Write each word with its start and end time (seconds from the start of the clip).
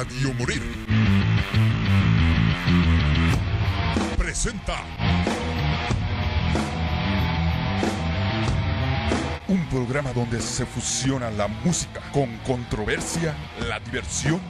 Radio 0.00 0.32
Morir. 0.32 0.62
Presenta. 4.16 4.82
Un 9.46 9.66
programa 9.68 10.14
donde 10.14 10.40
se 10.40 10.64
fusiona 10.64 11.30
la 11.30 11.48
música 11.48 12.00
con 12.12 12.34
controversia, 12.46 13.34
la 13.68 13.78
diversión 13.80 14.40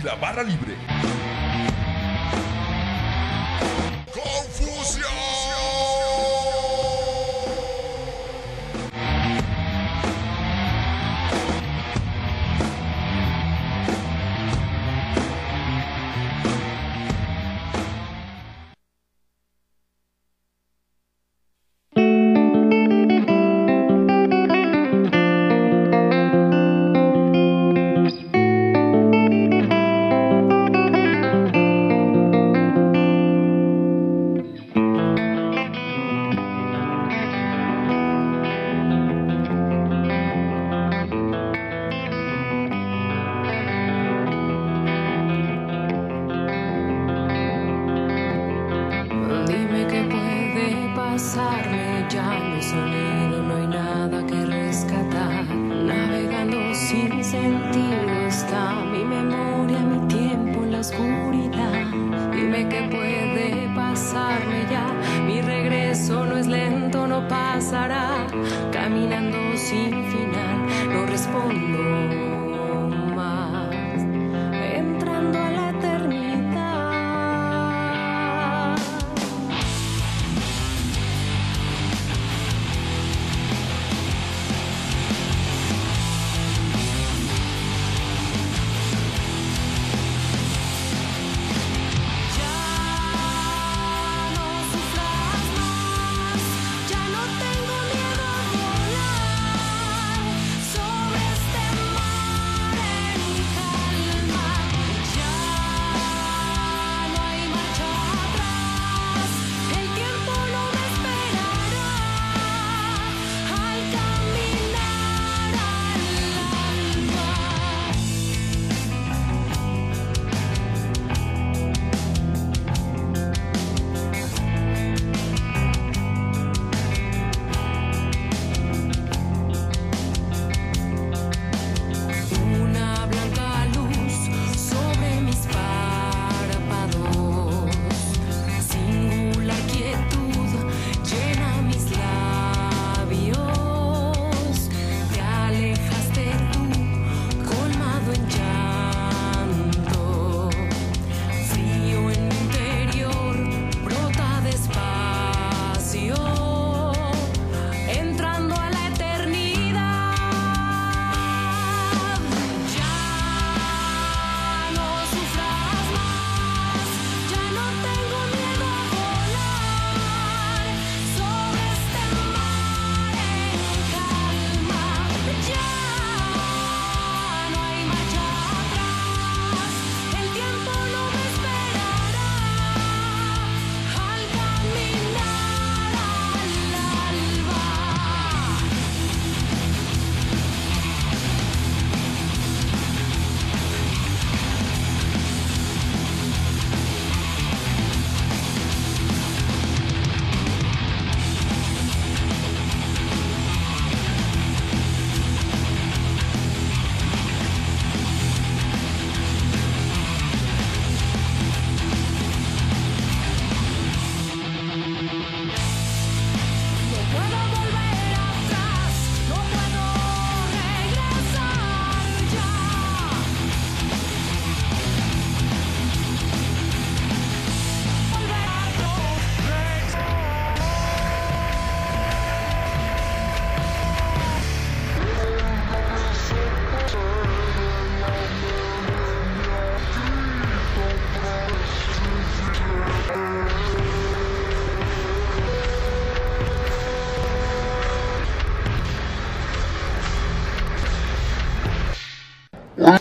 y 0.00 0.04
la 0.04 0.14
barra 0.14 0.44
libre. 0.44 0.76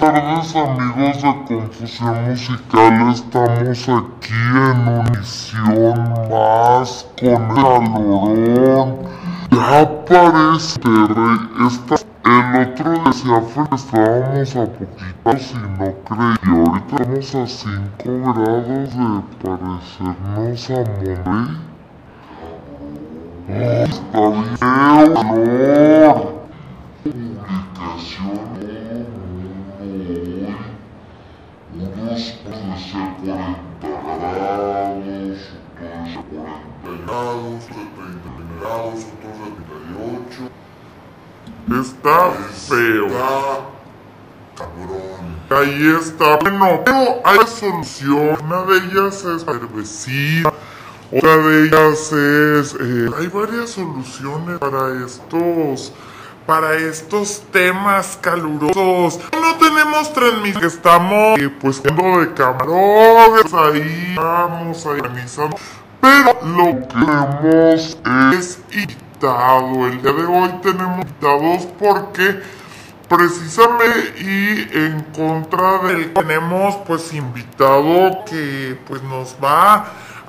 Tardes 0.03 0.53
amigos 0.53 1.21
de 1.21 1.31
Confusión 1.47 2.15
Musical, 2.29 3.09
estamos 3.09 3.89
aquí 3.89 4.33
en 4.33 4.77
una 4.87 5.03
misión 5.11 5.97
más 6.29 7.07
con 7.17 7.29
el 7.29 7.37
calorón. 7.55 8.89
Ya 9.49 9.79
parece 10.05 10.79
esta, 11.67 11.95
el 12.25 12.47
otro 12.67 12.89
decía 13.05 13.37
que 13.43 13.75
estábamos 13.75 14.55
a 14.55 14.65
poquito 14.65 15.31
si 15.39 15.55
no 15.55 15.87
creí, 16.03 16.35
ahorita 16.51 16.95
estamos 17.03 17.35
a 17.35 17.47
5 17.47 18.33
grados 18.33 18.67
de 18.67 19.07
parecernos 19.41 20.61
a 20.69 20.81
Monterrey. 20.91 21.51
Oh, 24.13 24.43
está 24.43 24.69
bien, 24.73 25.13
calor. 25.13 26.17
Publicación, 27.03 28.43
hoy 28.59 28.83
unos 32.03 32.23
pueden 33.23 34.01
ser 36.41 36.47
40 36.83 37.05
grados, 37.05 37.55
otros 37.63 37.77
de 37.77 37.85
40 37.95 38.29
grados, 38.59 38.99
de 38.99 39.11
30 39.21 39.39
grados, 39.39 39.43
de 39.43 39.63
38. 39.97 40.51
Está 41.81 42.31
feo. 42.67 43.05
Está 43.07 43.73
cabrón. 44.57 45.23
Ahí 45.49 45.95
está. 45.99 46.37
Bueno, 46.37 46.81
pero 46.83 47.21
hay 47.23 47.39
solución. 47.47 48.37
Una 48.43 48.63
de 48.63 48.77
ellas 48.77 49.23
es 49.23 49.45
cervecita. 49.45 50.53
Otra 51.11 51.37
de 51.37 51.65
ellas 51.65 52.11
es... 52.11 52.75
eh, 52.79 53.09
hay 53.17 53.27
varias 53.27 53.69
soluciones 53.69 54.57
para 54.57 55.05
estos 55.05 55.93
para 56.45 56.75
estos 56.75 57.43
temas 57.51 58.17
calurosos. 58.21 59.19
No 59.33 59.55
tenemos 59.55 60.13
transmisión, 60.13 60.65
estamos 60.65 61.39
eh, 61.39 61.49
pues 61.61 61.81
yendo 61.83 62.19
de 62.19 62.33
camarones 62.33 63.53
ahí, 63.53 64.13
vamos 64.15 64.85
ahí 64.85 64.99
organizando. 64.99 65.57
Pero 66.01 66.39
lo 66.43 66.79
que 66.79 66.87
tenemos 66.87 67.97
es 68.35 68.59
invitado. 68.71 69.87
El 69.87 70.01
día 70.01 70.11
de 70.11 70.25
hoy 70.25 70.49
tenemos 70.61 71.05
invitados 71.05 71.67
porque 71.79 72.41
precisamente 73.07 74.13
y 74.19 74.77
en 74.77 75.01
contra 75.15 75.79
del 75.83 76.13
tenemos 76.13 76.75
pues 76.87 77.13
invitado 77.13 78.25
que 78.25 78.77
pues 78.87 79.01
nos 79.03 79.35
va 79.41 79.85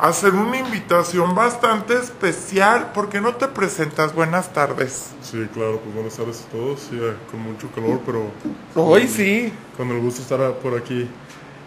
hacer 0.09 0.35
una 0.35 0.59
invitación 0.59 1.35
bastante 1.35 1.95
especial. 1.95 2.93
¿Por 2.93 3.09
qué 3.09 3.21
no 3.21 3.35
te 3.37 3.49
presentas? 3.49 4.15
Buenas 4.15 4.53
tardes. 4.53 5.11
Sí, 5.23 5.49
claro, 5.53 5.81
pues 5.83 5.95
buenas 5.95 6.17
tardes 6.17 6.45
a 6.47 6.53
todos. 6.53 6.81
Sí, 6.81 6.99
eh, 7.01 7.15
con 7.31 7.41
mucho 7.41 7.69
calor, 7.75 8.01
pero 8.05 8.31
Hoy 8.75 9.09
sí. 9.09 9.53
con 9.77 9.89
el 9.91 10.01
gusto 10.01 10.23
estar 10.23 10.55
por 10.55 10.77
aquí. 10.77 11.09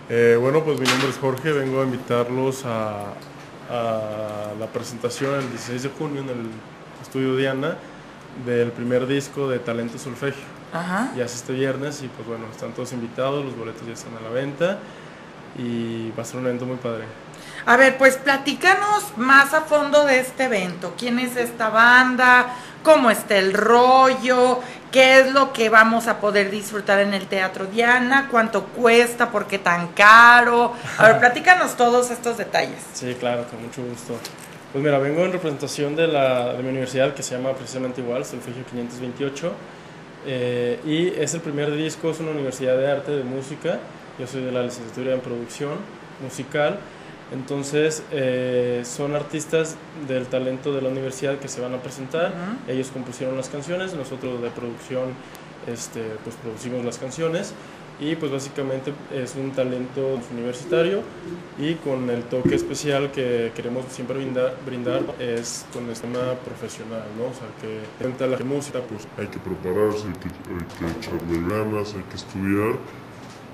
Eh, 0.09 0.37
bueno, 0.39 0.63
pues 0.63 0.79
mi 0.79 0.87
nombre 0.87 1.09
es 1.09 1.17
Jorge, 1.17 1.51
vengo 1.51 1.81
a 1.81 1.83
invitarlos 1.83 2.63
a, 2.65 3.13
a 3.69 4.53
la 4.57 4.67
presentación 4.67 5.35
el 5.35 5.49
16 5.49 5.83
de 5.83 5.89
junio 5.89 6.21
en 6.21 6.29
el 6.29 6.49
estudio 7.01 7.35
Diana 7.35 7.77
del 8.45 8.71
primer 8.71 9.07
disco 9.07 9.49
de 9.49 9.59
Talento 9.59 9.97
Solfegio. 9.97 10.43
Ajá. 10.71 11.11
Ya 11.15 11.25
es 11.25 11.33
este 11.35 11.53
viernes 11.53 12.03
y 12.03 12.07
pues 12.07 12.27
bueno, 12.27 12.45
están 12.51 12.71
todos 12.73 12.93
invitados, 12.93 13.43
los 13.43 13.57
boletos 13.57 13.85
ya 13.87 13.93
están 13.93 14.15
a 14.17 14.21
la 14.21 14.29
venta 14.29 14.79
y 15.57 16.11
va 16.11 16.21
a 16.21 16.25
ser 16.25 16.39
un 16.39 16.45
evento 16.45 16.65
muy 16.65 16.77
padre. 16.77 17.05
A 17.67 17.75
ver, 17.75 17.97
pues 17.97 18.15
platícanos 18.15 19.17
más 19.17 19.53
a 19.53 19.59
fondo 19.59 20.05
de 20.05 20.19
este 20.19 20.45
evento. 20.45 20.93
¿Quién 20.97 21.19
es 21.19 21.35
esta 21.35 21.67
banda? 21.67 22.55
¿Cómo 22.81 23.11
está 23.11 23.35
el 23.37 23.51
rollo? 23.51 24.61
¿Qué 24.89 25.19
es 25.19 25.33
lo 25.33 25.51
que 25.51 25.67
vamos 25.67 26.07
a 26.07 26.21
poder 26.21 26.49
disfrutar 26.49 26.99
en 27.01 27.13
el 27.13 27.27
Teatro 27.27 27.65
Diana? 27.65 28.29
¿Cuánto 28.31 28.63
cuesta? 28.67 29.31
¿Por 29.31 29.47
qué 29.47 29.59
tan 29.59 29.89
caro? 29.89 30.71
A 30.97 31.09
ver, 31.09 31.19
platícanos 31.19 31.75
todos 31.75 32.09
estos 32.09 32.37
detalles. 32.37 32.79
Sí, 32.93 33.13
claro, 33.19 33.43
con 33.51 33.61
mucho 33.61 33.83
gusto. 33.83 34.17
Pues 34.71 34.81
mira, 34.81 34.97
vengo 34.99 35.25
en 35.25 35.33
representación 35.33 35.97
de, 35.97 36.07
la, 36.07 36.53
de 36.53 36.63
mi 36.63 36.69
universidad 36.69 37.13
que 37.13 37.21
se 37.21 37.35
llama 37.35 37.51
precisamente 37.51 37.99
igual, 37.99 38.23
Solfegio 38.23 38.63
528. 38.63 39.53
eh, 40.25 40.79
y 40.85 41.09
es 41.21 41.33
el 41.33 41.41
primer 41.41 41.75
disco, 41.75 42.11
es 42.11 42.21
una 42.21 42.31
universidad 42.31 42.77
de 42.77 42.89
arte, 42.89 43.11
de 43.11 43.25
música. 43.25 43.79
Yo 44.17 44.25
soy 44.25 44.43
de 44.43 44.53
la 44.53 44.63
licenciatura 44.63 45.13
en 45.13 45.19
producción 45.19 45.73
musical. 46.23 46.79
Entonces, 47.31 48.03
eh, 48.11 48.83
son 48.85 49.15
artistas 49.15 49.75
del 50.07 50.27
talento 50.27 50.73
de 50.73 50.81
la 50.81 50.89
universidad 50.89 51.39
que 51.39 51.47
se 51.47 51.59
van 51.59 51.73
a 51.73 51.81
presentar. 51.81 52.33
Ellos 52.67 52.89
compusieron 52.91 53.35
las 53.35 53.49
canciones, 53.49 53.93
nosotros 53.93 54.41
de 54.41 54.49
producción 54.49 55.09
este, 55.67 56.01
pues 56.23 56.35
producimos 56.37 56.85
las 56.85 56.97
canciones. 56.97 57.53
Y 57.99 58.15
pues 58.15 58.31
básicamente 58.31 58.93
es 59.11 59.35
un 59.35 59.51
talento 59.51 60.19
universitario 60.31 61.01
y 61.57 61.73
con 61.75 62.07
el 62.11 62.23
toque 62.25 62.53
especial 62.53 63.11
que 63.11 63.51
queremos 63.55 63.85
siempre 63.89 64.17
brindar, 64.17 64.55
brindar 64.63 65.01
es 65.19 65.65
con 65.73 65.89
el 65.89 65.99
tema 65.99 66.35
profesional, 66.45 67.05
¿no? 67.17 67.25
O 67.25 67.33
sea, 67.33 67.47
que 67.59 67.79
frente 67.97 68.23
a 68.23 68.27
la 68.27 68.37
música, 68.37 68.81
pues 68.87 69.07
Hay 69.17 69.25
que 69.25 69.39
prepararse, 69.39 70.05
hay 70.05 70.13
que, 70.13 70.27
hay 70.27 70.91
que 70.91 70.99
echarle 70.99 71.55
ganas, 71.55 71.95
hay 71.95 72.03
que 72.03 72.17
estudiar 72.17 72.77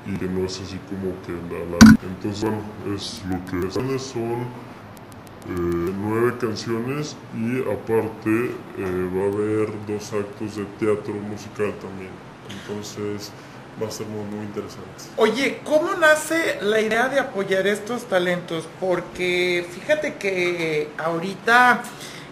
y 0.05 0.17
que 0.17 0.25
no 0.25 0.45
es 0.45 0.59
así 0.61 0.79
como 0.89 1.13
que 1.25 1.31
la, 1.53 1.77
Entonces, 2.07 2.41
bueno, 2.41 2.61
es 2.95 3.21
lo 3.29 3.45
que 3.45 3.67
es. 3.67 4.01
Son 4.03 4.41
eh, 5.49 5.93
nueve 5.99 6.35
canciones 6.39 7.15
y 7.35 7.59
aparte 7.61 8.51
eh, 8.77 9.09
va 9.13 9.23
a 9.23 9.27
haber 9.27 9.69
dos 9.87 10.13
actos 10.13 10.55
de 10.55 10.65
teatro 10.79 11.13
musical 11.13 11.73
también. 11.81 12.11
entonces 12.49 13.31
va 13.81 13.87
a 13.87 13.91
ser 13.91 14.07
muy, 14.07 14.23
muy 14.25 14.45
interesante. 14.45 14.87
Oye, 15.17 15.59
¿cómo 15.63 15.95
nace 15.95 16.59
la 16.61 16.79
idea 16.79 17.09
de 17.09 17.19
apoyar 17.19 17.65
estos 17.67 18.03
talentos? 18.03 18.67
Porque 18.79 19.67
fíjate 19.71 20.15
que 20.15 20.89
ahorita 20.97 21.83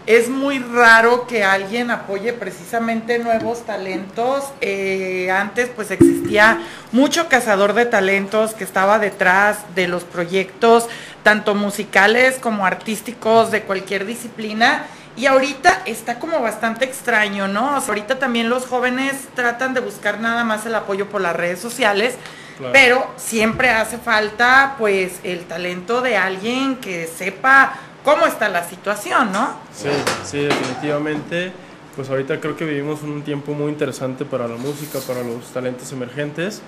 es 0.08 0.30
muy 0.30 0.60
raro 0.60 1.28
que 1.28 1.44
alguien 1.44 1.92
apoye 1.92 2.34
precisamente 2.34 3.20
nuevos 3.20 3.66
talentos. 3.66 4.44
Eh, 4.62 5.30
antes 5.32 5.70
pues 5.76 5.92
existía 5.92 6.60
mucho 6.92 7.28
cazador 7.30 7.74
de 7.74 7.86
talentos 7.86 8.54
que 8.54 8.64
estaba 8.64 9.00
detrás 9.00 9.58
de 9.76 9.88
los 9.88 10.04
proyectos, 10.04 10.88
tanto 11.24 11.54
musicales 11.56 12.38
como 12.40 12.66
artísticos 12.66 13.52
de 13.52 13.62
cualquier 13.64 14.06
disciplina. 14.06 14.86
Y 15.18 15.26
ahorita 15.26 15.82
está 15.86 16.20
como 16.20 16.40
bastante 16.40 16.86
extraño, 16.86 17.48
¿no? 17.48 17.76
O 17.78 17.80
sea, 17.82 17.90
ahorita 17.90 18.18
también 18.18 18.50
los 18.50 18.66
jóvenes 18.66 19.14
tratan 19.36 19.74
de 19.74 19.82
buscar 19.82 20.20
nada 20.20 20.44
más 20.46 20.66
el 20.66 20.74
apoyo 20.74 21.10
por 21.10 21.22
las 21.22 21.36
redes 21.36 21.60
sociales, 21.60 22.16
Claro. 22.58 22.74
pero 22.74 23.12
siempre 23.18 23.70
hace 23.72 23.98
falta 23.98 24.76
pues 24.78 25.14
el 25.24 25.46
talento 25.46 26.02
de 26.02 26.16
alguien 26.18 26.76
que 26.76 27.08
sepa 27.08 27.74
cómo 28.04 28.26
está 28.26 28.50
la 28.50 28.68
situación, 28.68 29.32
¿no? 29.32 29.56
Sí, 29.74 29.90
sí, 30.24 30.40
definitivamente. 30.40 31.52
Pues 31.96 32.10
ahorita 32.10 32.40
creo 32.40 32.56
que 32.56 32.66
vivimos 32.66 33.04
un 33.04 33.22
tiempo 33.22 33.54
muy 33.54 33.70
interesante 33.70 34.24
para 34.24 34.48
la 34.48 34.56
música, 34.56 35.00
para 35.06 35.24
los 35.24 35.46
talentos 35.54 35.92
emergentes. 35.92 36.62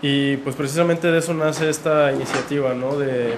Y 0.00 0.36
pues 0.38 0.54
precisamente 0.54 1.10
de 1.10 1.18
eso 1.18 1.34
nace 1.34 1.68
esta 1.68 2.12
iniciativa, 2.12 2.72
¿no? 2.72 2.96
De, 2.96 3.34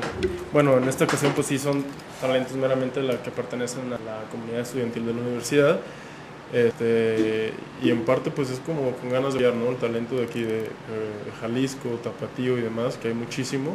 bueno, 0.53 0.77
en 0.77 0.89
esta 0.89 1.05
ocasión 1.05 1.33
pues 1.35 1.47
sí 1.47 1.59
son 1.59 1.85
talentos 2.21 2.53
meramente 2.53 3.03
la 3.03 3.23
que 3.23 3.31
pertenecen 3.31 3.87
a 3.95 3.99
la 3.99 4.21
comunidad 4.31 4.61
estudiantil 4.61 5.07
de 5.07 5.15
la 5.15 5.21
universidad. 5.21 5.81
Este, 6.53 7.55
y 7.81 7.91
en 7.91 8.05
parte 8.05 8.31
pues 8.31 8.51
es 8.51 8.59
como 8.59 8.91
con 8.93 9.09
ganas 9.09 9.35
de 9.35 9.41
ver, 9.41 9.55
¿no? 9.55 9.71
El 9.71 9.77
talento 9.77 10.17
de 10.17 10.25
aquí 10.25 10.43
de, 10.43 10.65
eh, 10.65 10.69
Jalisco, 11.41 11.89
Tapatío 12.03 12.59
y 12.59 12.61
demás, 12.61 12.99
que 12.99 13.09
hay 13.09 13.15
muchísimo. 13.15 13.75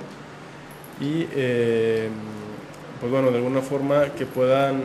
Y 1.02 1.28
eh, 1.34 2.10
pues 3.00 3.12
bueno, 3.12 3.32
de 3.32 3.38
alguna 3.38 3.62
forma 3.62 4.10
que 4.18 4.26
puedan 4.26 4.84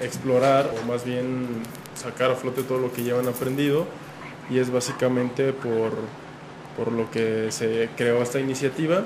explorar 0.00 0.70
o 0.80 0.86
más 0.86 1.04
bien 1.04 1.46
sacar 1.94 2.30
a 2.30 2.34
flote 2.34 2.62
todo 2.62 2.78
lo 2.78 2.92
que 2.92 3.02
llevan 3.02 3.28
aprendido. 3.28 3.86
Y 4.48 4.58
es 4.58 4.70
básicamente 4.70 5.52
por, 5.52 5.92
por 6.76 6.92
lo 6.92 7.10
que 7.10 7.52
se 7.52 7.88
creó 7.96 8.22
esta 8.22 8.40
iniciativa. 8.40 9.04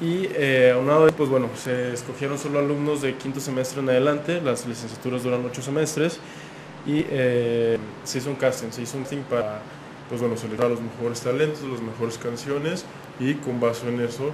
Y 0.00 0.28
eh, 0.34 0.72
aunado 0.74 1.06
a 1.06 1.10
pues 1.10 1.30
bueno, 1.30 1.48
se 1.56 1.92
escogieron 1.92 2.38
solo 2.38 2.58
alumnos 2.58 3.02
de 3.02 3.14
quinto 3.14 3.40
semestre 3.40 3.80
en 3.80 3.88
adelante, 3.88 4.40
las 4.40 4.66
licenciaturas 4.66 5.22
duran 5.22 5.44
ocho 5.46 5.62
semestres. 5.62 6.18
Y 6.84 7.06
eh, 7.08 7.78
se 8.04 8.18
hizo 8.18 8.30
un 8.30 8.36
casting, 8.36 8.70
se 8.72 8.82
hizo 8.82 8.98
un 8.98 9.04
thing 9.04 9.22
para 9.22 9.62
pues 10.08 10.20
bueno, 10.20 10.34
los 10.34 10.80
mejores 10.80 11.20
talentos, 11.22 11.62
las 11.62 11.80
mejores 11.80 12.18
canciones 12.18 12.84
y 13.18 13.34
con 13.34 13.60
base 13.60 13.88
en 13.88 14.00
eso 14.00 14.32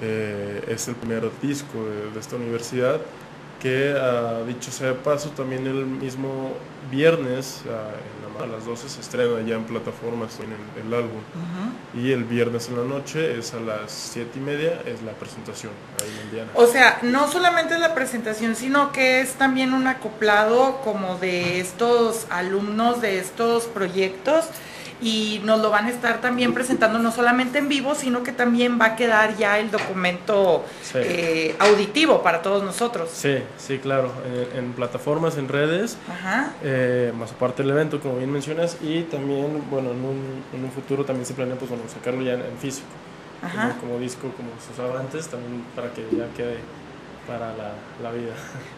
eh, 0.00 0.64
es 0.68 0.88
el 0.88 0.94
primer 0.94 1.30
disco 1.42 1.84
de, 1.84 2.10
de 2.12 2.20
esta 2.20 2.36
universidad 2.36 3.00
que 3.60 3.94
ah, 4.00 4.40
dicho 4.46 4.70
sea 4.70 4.88
de 4.88 4.94
paso 4.94 5.30
también 5.30 5.66
el 5.66 5.84
mismo 5.84 6.54
viernes 6.90 7.60
ah, 7.68 7.90
en 7.92 8.32
la 8.32 8.38
ma- 8.38 8.44
a 8.44 8.56
las 8.56 8.64
12 8.64 8.88
se 8.88 9.00
estrena 9.02 9.40
ya 9.46 9.56
en 9.56 9.64
plataformas 9.64 10.38
en 10.40 10.46
el, 10.52 10.86
el 10.86 10.94
álbum 10.94 11.20
y 11.94 12.12
el 12.12 12.24
viernes 12.24 12.68
en 12.68 12.76
la 12.78 12.84
noche 12.84 13.38
es 13.38 13.52
a 13.52 13.60
las 13.60 13.90
7 13.92 14.30
y 14.36 14.40
media 14.40 14.80
es 14.86 15.02
la 15.02 15.12
presentación 15.12 15.72
ahí 16.02 16.20
en 16.24 16.30
Diana. 16.30 16.50
O 16.54 16.66
sea, 16.66 17.00
no 17.02 17.30
solamente 17.30 17.74
es 17.74 17.80
la 17.80 17.94
presentación, 17.94 18.56
sino 18.56 18.92
que 18.92 19.20
es 19.20 19.34
también 19.34 19.74
un 19.74 19.86
acoplado 19.88 20.80
como 20.82 21.18
de 21.18 21.60
estos 21.60 22.26
alumnos 22.30 23.02
de 23.02 23.18
estos 23.18 23.64
proyectos 23.64 24.46
y 25.02 25.40
nos 25.44 25.60
lo 25.60 25.70
van 25.70 25.86
a 25.86 25.90
estar 25.90 26.20
también 26.20 26.52
presentando 26.54 26.98
no 26.98 27.10
solamente 27.10 27.58
en 27.58 27.68
vivo, 27.68 27.94
sino 27.94 28.22
que 28.22 28.32
también 28.32 28.78
va 28.80 28.86
a 28.86 28.96
quedar 28.96 29.36
ya 29.36 29.58
el 29.58 29.70
documento 29.70 30.64
Sí. 30.82 30.98
eh, 31.00 31.56
auditivo 31.58 32.22
para 32.22 32.42
todos 32.42 32.62
nosotros. 32.62 33.08
Sí, 33.12 33.38
sí, 33.58 33.78
claro, 33.78 34.12
en, 34.54 34.58
en 34.64 34.72
plataformas, 34.72 35.36
en 35.38 35.48
redes, 35.48 35.96
Ajá. 36.10 36.52
eh, 36.62 37.12
más 37.18 37.32
aparte 37.32 37.62
del 37.62 37.70
evento, 37.72 38.00
como 38.00 38.16
bien 38.16 38.30
mencionas, 38.30 38.76
y 38.82 39.02
también, 39.02 39.62
bueno, 39.70 39.90
en 39.92 40.04
un, 40.04 40.44
en 40.52 40.64
un 40.64 40.70
futuro 40.70 41.04
también 41.04 41.26
se 41.26 41.34
planea, 41.34 41.56
pues, 41.56 41.70
bueno, 41.70 41.84
sacarlo 41.92 42.22
ya 42.22 42.32
en, 42.34 42.40
en 42.40 42.58
físico, 42.58 42.86
Ajá. 43.42 43.70
como, 43.70 43.80
como 43.92 43.98
disco, 44.00 44.30
como 44.36 44.50
se 44.64 44.72
usaba 44.72 45.00
antes, 45.00 45.28
también 45.28 45.64
para 45.74 45.90
que 45.92 46.02
ya 46.16 46.26
quede 46.36 46.58
para 47.30 47.52
la, 47.52 47.72
la 48.02 48.10
vida. 48.10 48.32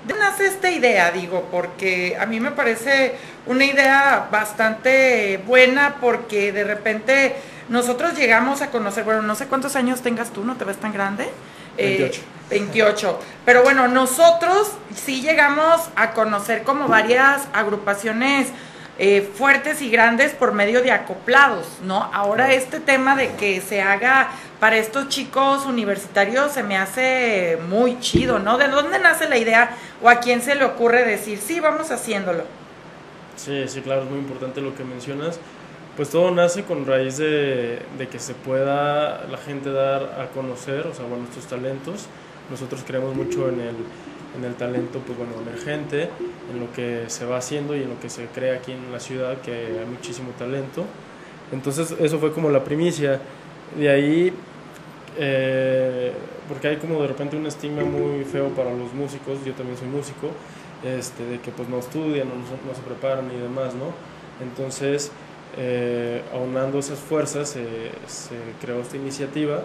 ¿De 0.05 0.13
dónde 0.13 0.25
nace 0.25 0.47
esta 0.47 0.71
idea? 0.71 1.11
Digo, 1.11 1.49
porque 1.51 2.17
a 2.21 2.27
mí 2.27 2.39
me 2.39 2.51
parece 2.51 3.15
una 3.47 3.65
idea 3.65 4.29
bastante 4.31 5.43
buena 5.47 5.97
porque 6.01 6.53
de 6.53 6.65
repente 6.65 7.35
nosotros 7.71 8.15
llegamos 8.15 8.61
a 8.61 8.71
conocer, 8.71 9.05
bueno, 9.05 9.23
no 9.23 9.35
sé 9.35 9.47
cuántos 9.47 9.75
años 9.75 10.03
tengas 10.03 10.31
tú, 10.31 10.45
no 10.45 10.57
te 10.57 10.65
ves 10.65 10.77
tan 10.77 10.93
grande. 10.93 11.31
28. 11.79 12.21
Eh, 12.21 12.25
28. 12.51 13.21
Pero 13.47 13.63
bueno, 13.63 13.89
nosotros 13.89 14.73
sí 14.95 15.23
llegamos 15.23 15.81
a 15.97 16.11
conocer 16.11 16.65
como 16.65 16.89
varias 16.89 17.49
agrupaciones 17.55 18.49
eh, 18.99 19.27
fuertes 19.35 19.81
y 19.81 19.89
grandes 19.89 20.33
por 20.33 20.53
medio 20.53 20.83
de 20.83 20.93
acoplados, 20.93 21.67
¿no? 21.83 22.11
Ahora 22.13 22.53
este 22.53 22.79
tema 22.79 23.17
de 23.17 23.31
que 23.37 23.63
se 23.63 23.81
haga 23.81 24.29
para 24.63 24.77
estos 24.77 25.09
chicos 25.09 25.67
universitarios 25.67 26.53
se 26.53 26.63
me 26.63 26.77
hace 26.77 27.59
muy 27.69 27.99
chido, 27.99 28.39
¿no? 28.39 28.59
¿De 28.59 28.69
dónde 28.69 29.01
nace 29.01 29.29
la 29.29 29.37
idea 29.37 29.77
o 30.01 30.09
a 30.09 30.21
quién 30.21 30.41
se 30.41 30.55
le 30.55 30.63
ocurre 30.63 31.05
decir, 31.05 31.39
sí, 31.39 31.59
vamos 31.59 31.91
haciéndolo? 31.91 32.45
Sí, 33.35 33.65
sí, 33.67 33.81
claro, 33.81 34.05
es 34.05 34.09
muy 34.09 34.21
importante 34.21 34.61
lo 34.61 34.73
que 34.77 34.85
mencionas. 34.85 35.41
Pues 35.97 36.11
todo 36.11 36.31
nace 36.31 36.63
con 36.63 36.87
raíz 36.87 37.17
de, 37.17 37.83
de 37.99 38.07
que 38.09 38.21
se 38.21 38.35
pueda 38.35 39.25
la 39.29 39.37
gente 39.37 39.73
dar 39.73 40.21
a 40.21 40.29
conocer, 40.33 40.87
o 40.87 40.95
sea, 40.95 41.07
bueno, 41.07 41.25
estos 41.29 41.47
talentos. 41.47 42.07
Nosotros 42.49 42.85
creemos 42.87 43.17
mucho 43.17 43.49
en 43.49 43.59
el, 43.59 43.75
en 44.39 44.45
el 44.45 44.55
talento 44.55 45.01
pues 45.05 45.19
bueno, 45.19 45.33
emergente, 45.45 46.09
en 46.53 46.61
lo 46.61 46.73
que 46.73 47.07
se 47.09 47.25
va 47.25 47.39
haciendo 47.39 47.75
y 47.75 47.83
en 47.83 47.89
lo 47.89 47.99
que 47.99 48.09
se 48.09 48.27
crea 48.27 48.59
aquí 48.59 48.71
en 48.71 48.93
la 48.93 49.01
ciudad, 49.01 49.39
que 49.39 49.81
hay 49.81 49.87
muchísimo 49.91 50.31
talento. 50.39 50.85
Entonces 51.51 51.97
eso 51.99 52.21
fue 52.21 52.33
como 52.33 52.49
la 52.49 52.63
primicia. 52.63 53.21
De 53.77 53.89
ahí, 53.89 54.33
eh, 55.19 56.13
porque 56.49 56.69
hay 56.69 56.77
como 56.77 57.01
de 57.01 57.09
repente 57.09 57.37
un 57.37 57.47
estigma 57.47 57.85
muy 57.85 58.25
feo 58.25 58.49
para 58.51 58.73
los 58.73 58.93
músicos, 58.93 59.45
yo 59.45 59.53
también 59.55 59.79
soy 59.79 59.89
músico, 59.89 60.29
este, 60.85 61.25
de 61.25 61.41
que 61.41 61.51
pues 61.51 61.69
no 61.69 61.79
estudian, 61.79 62.29
no, 62.29 62.35
no 62.35 62.75
se 62.75 62.83
preparan 62.83 63.31
y 63.31 63.41
demás, 63.41 63.75
¿no? 63.75 63.93
Entonces, 64.45 65.13
eh, 65.57 66.23
aunando 66.33 66.79
esas 66.79 66.99
fuerzas, 66.99 67.51
se 67.51 68.37
creó 68.61 68.81
esta 68.81 68.97
iniciativa 68.97 69.63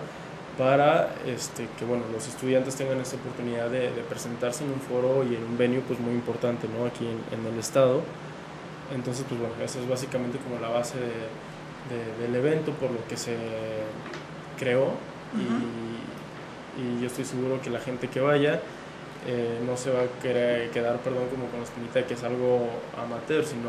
para 0.57 1.13
este, 1.25 1.67
que 1.77 1.85
bueno, 1.85 2.03
los 2.11 2.27
estudiantes 2.27 2.75
tengan 2.75 2.99
esta 2.99 3.15
oportunidad 3.15 3.69
de, 3.69 3.89
presentarse 4.09 4.63
en 4.63 4.71
un 4.71 4.81
foro 4.81 5.23
y 5.23 5.35
en 5.35 5.43
un 5.43 5.57
venue 5.57 5.81
pues, 5.87 5.99
muy 5.99 6.13
importante 6.13 6.67
¿no? 6.67 6.85
aquí 6.85 7.05
en, 7.05 7.45
el 7.45 7.59
estado. 7.59 8.01
Entonces, 8.93 9.25
pues 9.27 9.39
bueno, 9.39 9.53
esa 9.63 9.79
es 9.79 9.87
básicamente 9.87 10.39
como 10.39 10.59
la 10.59 10.69
base 10.69 10.97
de, 10.97 12.25
del 12.25 12.35
evento 12.35 12.71
por 12.73 12.91
lo 12.91 13.05
que 13.07 13.15
se 13.15 13.35
creó 14.57 14.91
y, 15.35 16.81
y, 16.81 17.01
yo 17.01 17.07
estoy 17.07 17.25
seguro 17.25 17.61
que 17.61 17.69
la 17.69 17.79
gente 17.79 18.07
que 18.07 18.19
vaya 18.19 18.61
eh, 19.25 19.59
no 19.65 19.75
se 19.75 19.91
va 19.91 20.01
a 20.01 20.21
querer, 20.21 20.69
quedar 20.71 20.97
perdón, 20.99 21.27
como 21.29 21.47
con 21.47 21.59
la 21.59 21.65
espinita 21.65 22.05
que 22.05 22.13
es 22.13 22.23
algo 22.23 22.69
amateur, 22.97 23.43
sino 23.43 23.67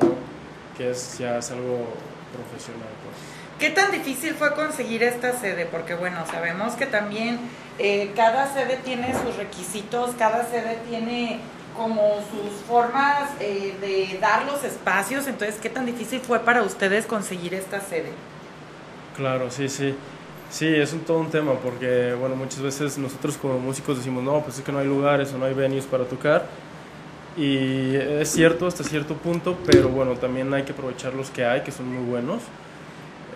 que 0.77 0.91
es, 0.91 1.19
ya 1.19 1.39
es 1.39 1.51
algo 1.51 1.87
profesional. 2.33 2.89
Pues. 3.03 3.17
¿Qué 3.59 3.71
tan 3.71 3.91
difícil 3.91 4.35
fue 4.35 4.55
conseguir 4.55 5.03
esta 5.03 5.33
sede? 5.33 5.67
Porque 5.67 5.95
bueno, 5.95 6.25
sabemos 6.31 6.75
que 6.75 6.87
también 6.87 7.41
eh, 7.79 8.13
cada 8.15 8.53
sede 8.53 8.77
tiene 8.85 9.13
sus 9.15 9.37
requisitos, 9.37 10.13
cada 10.17 10.45
sede 10.45 10.79
tiene 10.89 11.41
como 11.77 12.21
sus 12.31 12.53
formas 12.67 13.31
eh, 13.41 13.75
de 13.81 14.19
dar 14.21 14.45
los 14.47 14.65
espacios, 14.65 15.29
entonces, 15.29 15.59
¿qué 15.63 15.71
tan 15.71 15.87
difícil 15.87 16.21
fue 16.21 16.41
para 16.41 16.63
ustedes 16.63 17.07
conseguir 17.07 17.55
esta 17.55 17.81
sede? 17.81 18.11
Claro, 19.17 19.51
sí, 19.51 19.69
sí. 19.69 19.95
Sí, 20.51 20.67
es 20.67 20.93
un, 20.95 21.01
todo 21.01 21.19
un 21.19 21.31
tema 21.31 21.53
porque, 21.55 22.15
bueno, 22.19 22.35
muchas 22.35 22.61
veces 22.63 22.97
nosotros 22.99 23.37
como 23.37 23.59
músicos 23.59 23.99
decimos, 23.99 24.25
no, 24.25 24.41
pues 24.43 24.59
es 24.59 24.65
que 24.65 24.73
no 24.73 24.79
hay 24.79 24.87
lugares 24.87 25.33
o 25.35 25.39
no 25.39 25.45
hay 25.45 25.55
venues 25.55 25.85
para 25.85 26.05
tocar. 26.05 26.47
Y 27.37 27.95
es 27.95 28.31
cierto 28.31 28.67
hasta 28.67 28.83
cierto 28.83 29.15
punto, 29.15 29.57
pero 29.67 29.89
bueno, 29.89 30.15
también 30.15 30.53
hay 30.55 30.65
que 30.65 30.73
aprovechar 30.73 31.15
los 31.15 31.31
que 31.31 31.45
hay, 31.45 31.63
que 31.63 31.71
son 31.71 31.87
muy 31.95 32.05
buenos. 32.05 32.43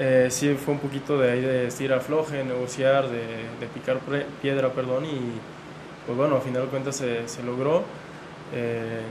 Eh, 0.00 0.28
sí 0.30 0.54
fue 0.54 0.74
un 0.74 0.80
poquito 0.80 1.18
de 1.18 1.30
ahí 1.32 1.40
de 1.40 1.66
estirar 1.68 1.98
afloje, 1.98 2.42
negociar, 2.44 3.08
de, 3.08 3.20
de 3.60 3.66
picar 3.74 3.98
piedra, 4.40 4.70
perdón, 4.72 5.04
y 5.04 5.20
pues 6.06 6.18
bueno, 6.18 6.36
a 6.36 6.40
final 6.40 6.62
de 6.62 6.68
cuentas 6.68 6.96
se, 6.96 7.28
se 7.28 7.42
logró. 7.42 7.84
Eh, 8.54 9.02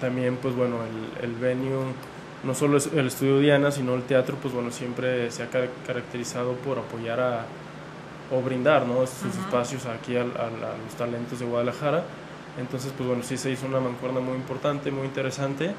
también, 0.00 0.36
pues 0.36 0.54
bueno, 0.54 0.76
el, 1.22 1.30
el, 1.30 1.34
venue, 1.36 1.84
no 2.44 2.54
solo 2.54 2.78
el 2.78 3.06
estudio 3.06 3.38
Diana, 3.38 3.70
sino 3.70 3.94
el 3.94 4.02
teatro, 4.02 4.36
pues 4.40 4.54
bueno, 4.54 4.70
siempre 4.70 5.30
se 5.30 5.42
ha 5.42 5.48
caracterizado 5.86 6.52
por 6.54 6.78
apoyar 6.78 7.20
a, 7.20 7.44
o 8.30 8.40
brindar, 8.42 8.86
¿no? 8.86 9.06
Sus 9.06 9.36
espacios 9.36 9.86
aquí 9.86 10.16
a, 10.16 10.22
a, 10.22 10.24
los 10.24 10.94
talentos 10.96 11.38
de 11.40 11.46
Guadalajara. 11.46 12.04
Entonces, 12.58 12.92
pues 12.96 13.08
bueno, 13.08 13.22
sí 13.22 13.36
se 13.36 13.50
hizo 13.50 13.66
una 13.66 13.80
mancuerna 13.80 14.20
muy 14.20 14.34
importante, 14.34 14.90
muy 14.90 15.06
interesante 15.06 15.74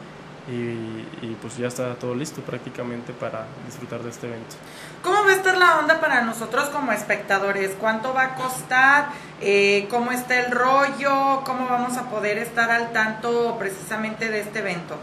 y, 0.47 1.35
pues 1.41 1.57
ya 1.57 1.67
está 1.67 1.93
todo 1.95 2.15
listo 2.15 2.41
prácticamente 2.41 3.13
para 3.13 3.45
disfrutar 3.65 4.01
de 4.01 4.09
este 4.09 4.27
evento. 4.27 4.55
¿Cómo 5.03 5.23
va 5.23 5.31
a 5.31 5.35
estar 5.35 5.57
la 5.57 5.79
onda 5.79 5.99
para 5.99 6.21
nosotros 6.23 6.69
como 6.69 6.91
espectadores? 6.91 7.75
¿Cuánto 7.79 8.13
va 8.13 8.23
a 8.23 8.35
costar? 8.35 9.09
Eh, 9.41 9.87
¿Cómo 9.89 10.11
está 10.11 10.39
el 10.39 10.51
rollo? 10.51 11.43
¿Cómo 11.45 11.67
vamos 11.69 11.97
a 11.97 12.09
poder 12.09 12.39
estar 12.39 12.71
al 12.71 12.91
tanto 12.93 13.57
precisamente 13.59 14.29
de 14.29 14.41
este 14.41 14.59
evento? 14.59 14.97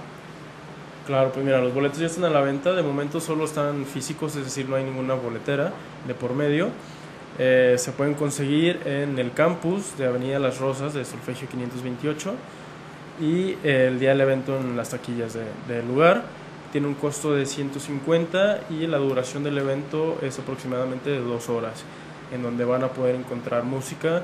Claro, 1.07 1.31
pues 1.31 1.45
mira, 1.45 1.61
los 1.61 1.73
boletos 1.73 2.01
ya 2.01 2.07
están 2.07 2.25
a 2.25 2.31
la 2.31 2.41
venta, 2.41 2.73
de 2.73 2.83
momento 2.83 3.21
solo 3.21 3.45
están 3.45 3.87
físicos, 3.87 4.35
es 4.35 4.45
decir, 4.45 4.69
no 4.69 4.75
hay 4.75 4.83
ninguna 4.83 5.15
boletera 5.15 5.73
de 6.05 6.15
por 6.15 6.35
medio. 6.35 6.71
Eh, 7.39 7.77
se 7.79 7.93
pueden 7.93 8.15
conseguir 8.15 8.81
en 8.85 9.17
el 9.17 9.33
campus 9.33 9.97
de 9.97 10.07
Avenida 10.07 10.41
Las 10.41 10.59
Rosas 10.59 10.95
de 10.95 11.05
Solfegio 11.05 11.49
528 11.49 12.35
y 13.21 13.57
el 13.63 14.01
día 14.01 14.11
del 14.11 14.23
evento 14.23 14.59
en 14.59 14.77
las 14.77 14.91
taquillas 14.91 15.35
del 15.69 15.87
lugar. 15.87 16.25
Tiene 16.73 16.89
un 16.89 16.95
costo 16.95 17.35
de 17.35 17.47
150 17.47 18.63
y 18.71 18.89
la 18.89 18.99
duración 18.99 19.45
del 19.45 19.59
evento 19.59 20.19
es 20.23 20.37
aproximadamente 20.41 21.11
de 21.11 21.21
dos 21.21 21.49
horas, 21.49 21.85
en 22.35 22.43
donde 22.43 22.65
van 22.65 22.83
a 22.83 22.89
poder 22.89 23.15
encontrar 23.15 23.63
música 23.63 24.23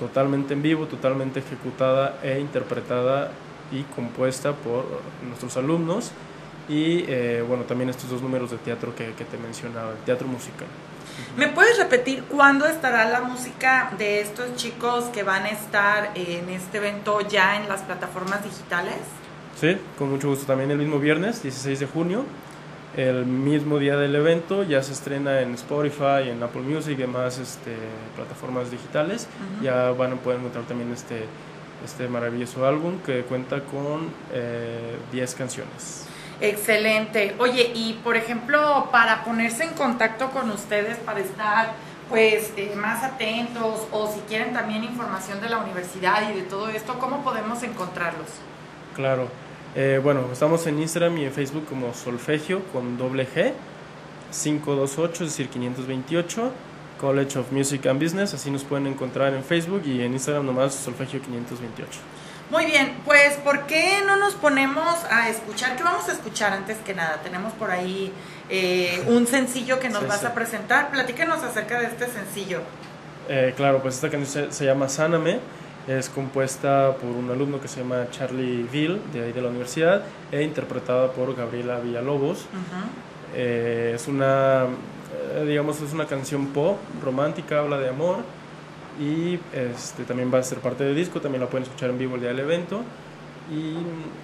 totalmente 0.00 0.54
en 0.54 0.62
vivo, 0.62 0.86
totalmente 0.86 1.38
ejecutada 1.38 2.18
e 2.24 2.40
interpretada 2.40 3.30
y 3.72 3.82
compuesta 3.94 4.52
por 4.52 4.84
nuestros 5.26 5.56
alumnos 5.56 6.12
y 6.68 7.04
eh, 7.08 7.44
bueno, 7.46 7.64
también 7.64 7.88
estos 7.90 8.10
dos 8.10 8.20
números 8.22 8.50
de 8.50 8.58
teatro 8.58 8.94
que, 8.94 9.12
que 9.14 9.24
te 9.24 9.38
mencionaba, 9.38 9.92
el 9.92 9.98
teatro 9.98 10.28
musical. 10.28 10.66
¿Me 11.36 11.48
puedes 11.48 11.78
repetir 11.78 12.24
cuándo 12.24 12.66
estará 12.66 13.08
la 13.08 13.20
música 13.20 13.92
de 13.98 14.20
estos 14.20 14.54
chicos 14.56 15.04
que 15.06 15.22
van 15.22 15.44
a 15.44 15.48
estar 15.48 16.10
en 16.14 16.48
este 16.50 16.78
evento 16.78 17.20
ya 17.20 17.56
en 17.56 17.68
las 17.68 17.82
plataformas 17.82 18.44
digitales? 18.44 18.96
Sí, 19.58 19.76
con 19.98 20.10
mucho 20.10 20.28
gusto. 20.28 20.46
También 20.46 20.70
el 20.70 20.78
mismo 20.78 20.98
viernes, 20.98 21.42
16 21.42 21.80
de 21.80 21.86
junio, 21.86 22.24
el 22.96 23.26
mismo 23.26 23.78
día 23.78 23.96
del 23.96 24.14
evento, 24.14 24.62
ya 24.62 24.82
se 24.82 24.92
estrena 24.92 25.40
en 25.40 25.54
Spotify, 25.54 26.28
en 26.30 26.42
Apple 26.42 26.62
Music 26.62 26.92
y 26.92 26.96
demás 26.96 27.38
este, 27.38 27.74
plataformas 28.14 28.70
digitales. 28.70 29.26
Ya 29.62 29.90
van 29.90 30.12
a 30.12 30.16
poder 30.16 30.38
encontrar 30.38 30.64
también 30.64 30.92
este, 30.92 31.24
este 31.84 32.08
maravilloso 32.08 32.66
álbum 32.66 32.98
que 33.04 33.22
cuenta 33.22 33.60
con 33.60 34.10
10 34.30 35.32
eh, 35.32 35.36
canciones. 35.36 36.06
Excelente. 36.40 37.34
Oye, 37.38 37.72
y 37.74 37.94
por 38.04 38.16
ejemplo, 38.16 38.88
para 38.92 39.24
ponerse 39.24 39.64
en 39.64 39.74
contacto 39.74 40.30
con 40.30 40.50
ustedes, 40.50 40.98
para 40.98 41.20
estar 41.20 41.72
pues 42.08 42.52
eh, 42.56 42.72
más 42.76 43.04
atentos 43.04 43.86
o 43.90 44.10
si 44.12 44.20
quieren 44.20 44.52
también 44.52 44.84
información 44.84 45.40
de 45.40 45.48
la 45.48 45.58
universidad 45.58 46.30
y 46.30 46.36
de 46.36 46.42
todo 46.42 46.68
esto, 46.68 46.98
¿cómo 46.98 47.22
podemos 47.22 47.62
encontrarlos? 47.62 48.28
Claro. 48.94 49.28
Eh, 49.74 50.00
bueno, 50.02 50.24
estamos 50.32 50.66
en 50.66 50.78
Instagram 50.80 51.18
y 51.18 51.24
en 51.26 51.32
Facebook 51.32 51.66
como 51.66 51.92
Solfegio 51.92 52.62
con 52.72 52.96
doble 52.96 53.28
G 53.28 53.52
528, 54.30 55.24
es 55.24 55.30
decir, 55.30 55.48
528, 55.48 56.52
College 56.98 57.38
of 57.38 57.52
Music 57.52 57.86
and 57.86 58.02
Business, 58.02 58.34
así 58.34 58.50
nos 58.50 58.64
pueden 58.64 58.86
encontrar 58.86 59.34
en 59.34 59.44
Facebook 59.44 59.82
y 59.86 60.02
en 60.02 60.12
Instagram 60.12 60.46
nomás 60.46 60.74
Solfegio 60.74 61.20
528. 61.20 62.00
Muy 62.50 62.64
bien, 62.64 62.94
pues 63.04 63.34
¿por 63.44 63.66
qué 63.66 64.00
no 64.06 64.16
nos 64.16 64.34
ponemos 64.34 65.04
a 65.10 65.28
escuchar? 65.28 65.76
¿Qué 65.76 65.82
vamos 65.82 66.08
a 66.08 66.12
escuchar 66.12 66.52
antes 66.52 66.78
que 66.78 66.94
nada? 66.94 67.20
Tenemos 67.22 67.52
por 67.52 67.70
ahí 67.70 68.10
eh, 68.48 69.04
un 69.06 69.26
sencillo 69.26 69.78
que 69.78 69.90
nos 69.90 70.06
vas 70.08 70.24
a 70.24 70.32
presentar. 70.32 70.90
Platícanos 70.90 71.42
acerca 71.42 71.78
de 71.78 71.88
este 71.88 72.06
sencillo. 72.06 72.60
Eh, 73.28 73.52
claro, 73.54 73.82
pues 73.82 73.96
esta 73.96 74.08
canción 74.08 74.50
se, 74.50 74.64
llama 74.64 74.88
Sáname. 74.88 75.40
Es 75.86 76.08
compuesta 76.08 76.94
por 76.96 77.10
un 77.10 77.30
alumno 77.30 77.60
que 77.60 77.68
se 77.68 77.80
llama 77.80 78.06
Charlie 78.10 78.62
Ville, 78.62 78.98
de 79.12 79.24
ahí 79.24 79.32
de 79.32 79.42
la 79.42 79.48
universidad, 79.48 80.02
e 80.32 80.42
interpretada 80.42 81.12
por 81.12 81.34
Gabriela 81.36 81.80
Villalobos. 81.80 82.46
Eh, 83.34 83.92
es 83.94 84.08
una, 84.08 84.66
digamos, 85.46 85.80
es 85.80 85.92
una 85.92 86.06
canción 86.06 86.48
pop, 86.48 86.76
romántica, 87.02 87.60
habla 87.60 87.78
de 87.78 87.88
amor. 87.88 88.18
Y 89.00 89.38
este, 89.52 90.04
también 90.04 90.32
va 90.32 90.38
a 90.38 90.42
ser 90.42 90.58
parte 90.58 90.84
del 90.84 90.96
disco, 90.96 91.20
también 91.20 91.40
la 91.42 91.48
pueden 91.48 91.64
escuchar 91.64 91.90
en 91.90 91.98
vivo 91.98 92.16
el 92.16 92.20
día 92.20 92.30
del 92.30 92.40
evento. 92.40 92.82
Y 93.50 93.76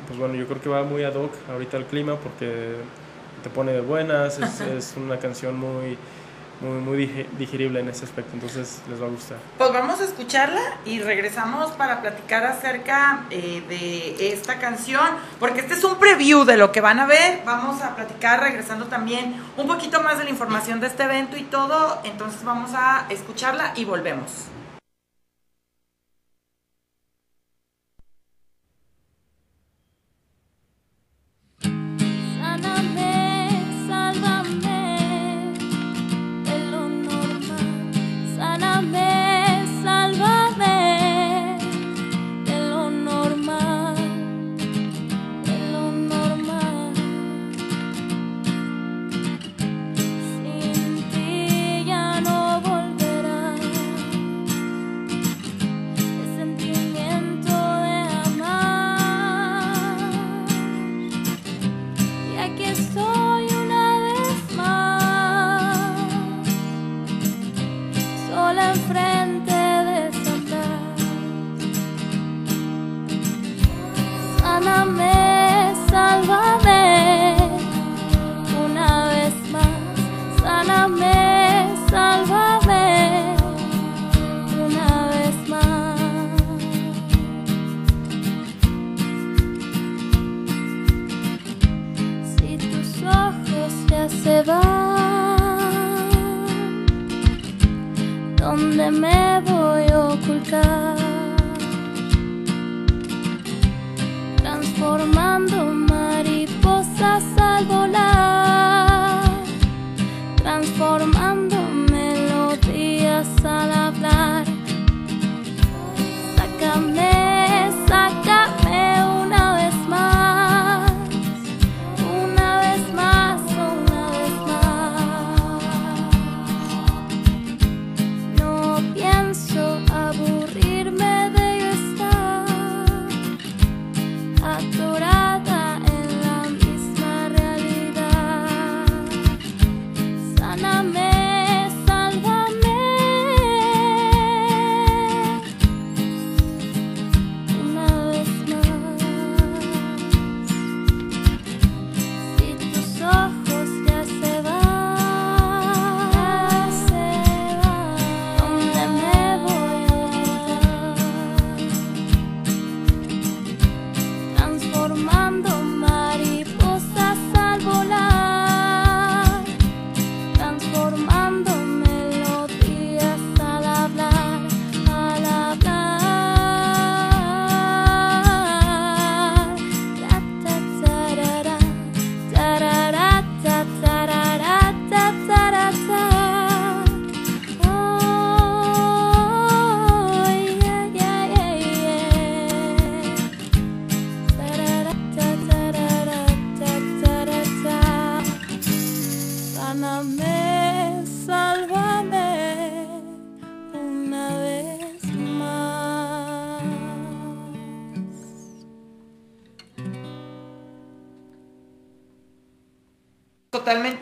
pues 0.06 0.18
bueno, 0.18 0.34
yo 0.34 0.46
creo 0.46 0.60
que 0.60 0.68
va 0.68 0.82
muy 0.82 1.04
ad 1.04 1.14
hoc 1.14 1.32
ahorita 1.50 1.76
el 1.76 1.84
clima 1.84 2.16
porque 2.16 2.74
te 3.42 3.50
pone 3.50 3.72
de 3.72 3.80
buenas, 3.80 4.38
es, 4.38 4.60
es 4.76 4.94
una 4.96 5.18
canción 5.18 5.56
muy 5.56 5.96
muy, 6.60 6.78
muy 6.80 7.26
digerible 7.38 7.80
en 7.80 7.88
ese 7.88 8.04
aspecto, 8.04 8.32
entonces 8.34 8.80
les 8.88 9.00
va 9.00 9.06
a 9.06 9.10
gustar. 9.10 9.38
Pues 9.58 9.72
vamos 9.72 10.00
a 10.00 10.04
escucharla 10.04 10.60
y 10.84 11.00
regresamos 11.00 11.72
para 11.72 12.00
platicar 12.00 12.44
acerca 12.44 13.24
eh, 13.30 13.62
de 13.68 14.32
esta 14.32 14.58
canción, 14.58 15.06
porque 15.38 15.60
este 15.60 15.74
es 15.74 15.84
un 15.84 15.96
preview 15.96 16.44
de 16.44 16.56
lo 16.56 16.72
que 16.72 16.80
van 16.80 16.98
a 17.00 17.06
ver, 17.06 17.42
vamos 17.44 17.82
a 17.82 17.94
platicar 17.96 18.40
regresando 18.40 18.86
también 18.86 19.36
un 19.56 19.66
poquito 19.66 20.02
más 20.02 20.18
de 20.18 20.24
la 20.24 20.30
información 20.30 20.80
de 20.80 20.86
este 20.86 21.04
evento 21.04 21.36
y 21.36 21.42
todo, 21.42 22.00
entonces 22.04 22.44
vamos 22.44 22.70
a 22.74 23.06
escucharla 23.10 23.72
y 23.76 23.84
volvemos. 23.84 24.30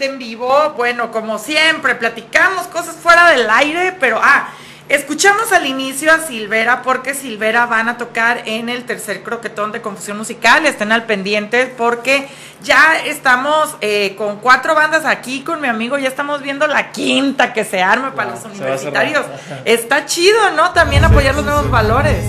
En 0.03 0.19
vivo. 0.19 0.75
Bueno, 0.77 1.11
como 1.11 1.39
siempre, 1.39 1.95
platicamos 1.95 2.67
cosas 2.69 2.97
fuera 2.97 3.31
del 3.31 3.49
aire, 3.49 3.97
pero 3.99 4.19
ah, 4.23 4.49
escuchamos 4.89 5.53
al 5.53 5.67
inicio 5.67 6.13
a 6.13 6.19
Silvera 6.19 6.83
porque 6.83 7.15
Silvera 7.15 7.67
van 7.67 7.89
a 7.89 7.97
tocar 7.97 8.43
en 8.47 8.69
el 8.69 8.85
tercer 8.85 9.23
croquetón 9.23 9.73
de 9.73 9.81
confusión 9.81 10.19
musical. 10.19 10.67
Estén 10.67 10.93
al 10.93 11.05
pendiente 11.05 11.67
porque 11.67 12.29
ya 12.63 12.99
estamos 13.05 13.77
eh, 13.81 14.15
con 14.17 14.37
cuatro 14.37 14.75
bandas 14.75 15.05
aquí 15.05 15.43
con 15.43 15.61
mi 15.61 15.69
amigo. 15.69 15.99
Ya 15.99 16.09
estamos 16.09 16.43
viendo 16.43 16.67
la 16.67 16.93
quinta 16.93 17.53
que 17.53 17.65
se 17.65 17.83
arme 17.83 18.11
para 18.13 18.33
los 18.33 18.45
universitarios. 18.45 19.25
Está 19.65 20.07
chido, 20.07 20.51
¿no? 20.57 20.73
También 20.73 21.05
apoyar 21.05 21.35
los 21.35 21.45
nuevos 21.45 21.71
valores. 21.71 22.25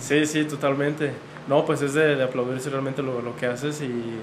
Sí, 0.00 0.26
sí, 0.26 0.44
totalmente. 0.44 1.12
No, 1.46 1.64
pues 1.64 1.80
es 1.80 1.94
de, 1.94 2.22
aplaudirse 2.22 2.68
realmente 2.68 3.02
lo, 3.02 3.22
lo 3.22 3.34
que 3.34 3.46
haces 3.46 3.80
y, 3.80 4.20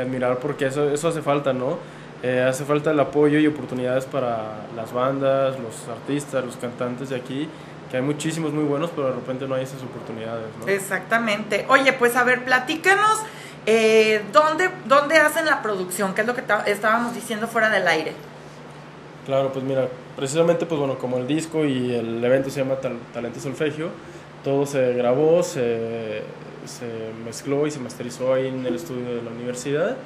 admirar 0.00 0.38
porque 0.38 0.66
eso, 0.66 0.88
eso 0.90 1.08
hace 1.08 1.22
falta, 1.22 1.52
¿no? 1.52 1.78
Eh, 2.22 2.42
hace 2.42 2.64
falta 2.64 2.90
el 2.90 2.98
apoyo 2.98 3.38
y 3.38 3.46
oportunidades 3.46 4.04
para 4.04 4.66
las 4.74 4.92
bandas, 4.92 5.56
los 5.60 5.88
artistas, 5.88 6.44
los 6.44 6.56
cantantes 6.56 7.10
de 7.10 7.16
aquí, 7.16 7.48
que 7.90 7.96
hay 7.96 8.02
muchísimos 8.02 8.52
muy 8.52 8.64
buenos, 8.64 8.90
pero 8.90 9.08
de 9.08 9.14
repente 9.14 9.46
no 9.46 9.54
hay 9.54 9.62
esas 9.62 9.82
oportunidades. 9.82 10.46
¿no? 10.60 10.66
Exactamente. 10.66 11.64
Oye, 11.68 11.92
pues 11.92 12.16
a 12.16 12.24
ver, 12.24 12.44
platícanos, 12.44 13.22
eh, 13.66 14.22
¿dónde, 14.32 14.68
¿dónde 14.86 15.16
hacen 15.18 15.46
la 15.46 15.62
producción? 15.62 16.12
¿Qué 16.14 16.22
es 16.22 16.26
lo 16.26 16.34
que 16.34 16.42
estábamos 16.66 17.14
diciendo 17.14 17.46
fuera 17.46 17.70
del 17.70 17.86
aire? 17.86 18.12
Claro, 19.24 19.52
pues 19.52 19.64
mira, 19.64 19.86
precisamente 20.16 20.66
pues 20.66 20.78
bueno, 20.78 20.98
como 20.98 21.18
el 21.18 21.26
disco 21.26 21.64
y 21.64 21.94
el 21.94 22.24
evento 22.24 22.50
se 22.50 22.60
llama 22.60 22.76
Talento 23.12 23.38
Solfegio, 23.38 23.90
todo 24.42 24.66
se 24.66 24.94
grabó, 24.94 25.42
se, 25.42 26.22
se 26.64 27.12
mezcló 27.24 27.66
y 27.66 27.70
se 27.70 27.78
masterizó 27.78 28.34
ahí 28.34 28.48
en 28.48 28.66
el 28.66 28.74
estudio 28.74 29.04
de 29.14 29.22
la 29.22 29.30
universidad 29.30 29.96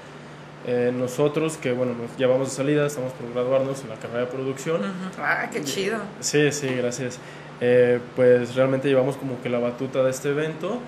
eh, 0.66 0.92
nosotros, 0.96 1.56
que 1.56 1.72
bueno, 1.72 1.92
ya 2.18 2.28
vamos 2.28 2.50
de 2.50 2.54
salida, 2.54 2.86
estamos 2.86 3.12
por 3.12 3.32
graduarnos 3.32 3.82
en 3.82 3.88
la 3.88 3.96
carrera 3.96 4.20
de 4.20 4.26
producción. 4.26 4.80
Ah, 5.18 5.48
qué 5.52 5.62
chido. 5.64 5.98
Sí, 6.20 6.52
sí, 6.52 6.68
gracias. 6.68 7.18
Eh, 7.60 7.98
pues 8.14 8.54
realmente 8.54 8.88
llevamos 8.88 9.16
como 9.16 9.40
que 9.42 9.48
la 9.48 9.58
batuta 9.58 10.02
de 10.04 10.10
este 10.10 10.30
evento. 10.30 10.78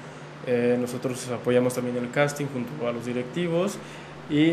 Eh, 0.46 0.76
nosotros 0.80 1.28
apoyamos 1.30 1.74
también 1.74 1.96
el 1.96 2.10
casting 2.10 2.46
junto 2.46 2.86
a 2.86 2.92
los 2.92 3.06
directivos 3.06 3.78
y 4.30 4.52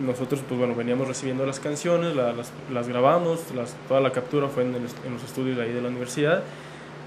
nosotros 0.00 0.40
pues 0.48 0.58
bueno 0.58 0.74
veníamos 0.74 1.06
recibiendo 1.06 1.46
las 1.46 1.60
canciones, 1.60 2.16
las, 2.16 2.34
las, 2.72 2.88
grabamos, 2.88 3.54
las, 3.54 3.76
toda 3.86 4.00
la 4.00 4.10
captura 4.10 4.48
fue 4.48 4.64
en, 4.64 4.74
en, 4.74 4.82
los 4.82 5.22
estudios 5.24 5.56
de 5.56 5.62
ahí 5.62 5.72
de 5.72 5.80
la 5.80 5.88
universidad 5.88 6.42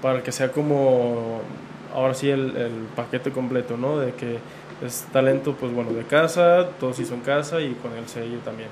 para 0.00 0.22
que 0.22 0.32
sea 0.32 0.50
como 0.50 1.42
ahora 1.94 2.14
sí 2.14 2.30
el, 2.30 2.56
el 2.56 2.72
paquete 2.96 3.32
completo, 3.32 3.76
¿no? 3.76 3.98
De 3.98 4.12
que 4.14 4.38
es 4.84 5.06
talento, 5.12 5.54
pues 5.54 5.72
bueno, 5.72 5.92
de 5.92 6.04
casa, 6.04 6.68
todo 6.78 6.92
se 6.92 7.02
hizo 7.02 7.14
en 7.14 7.20
casa 7.20 7.60
y 7.60 7.74
con 7.74 7.92
el 7.96 8.08
sello 8.08 8.38
también. 8.38 8.68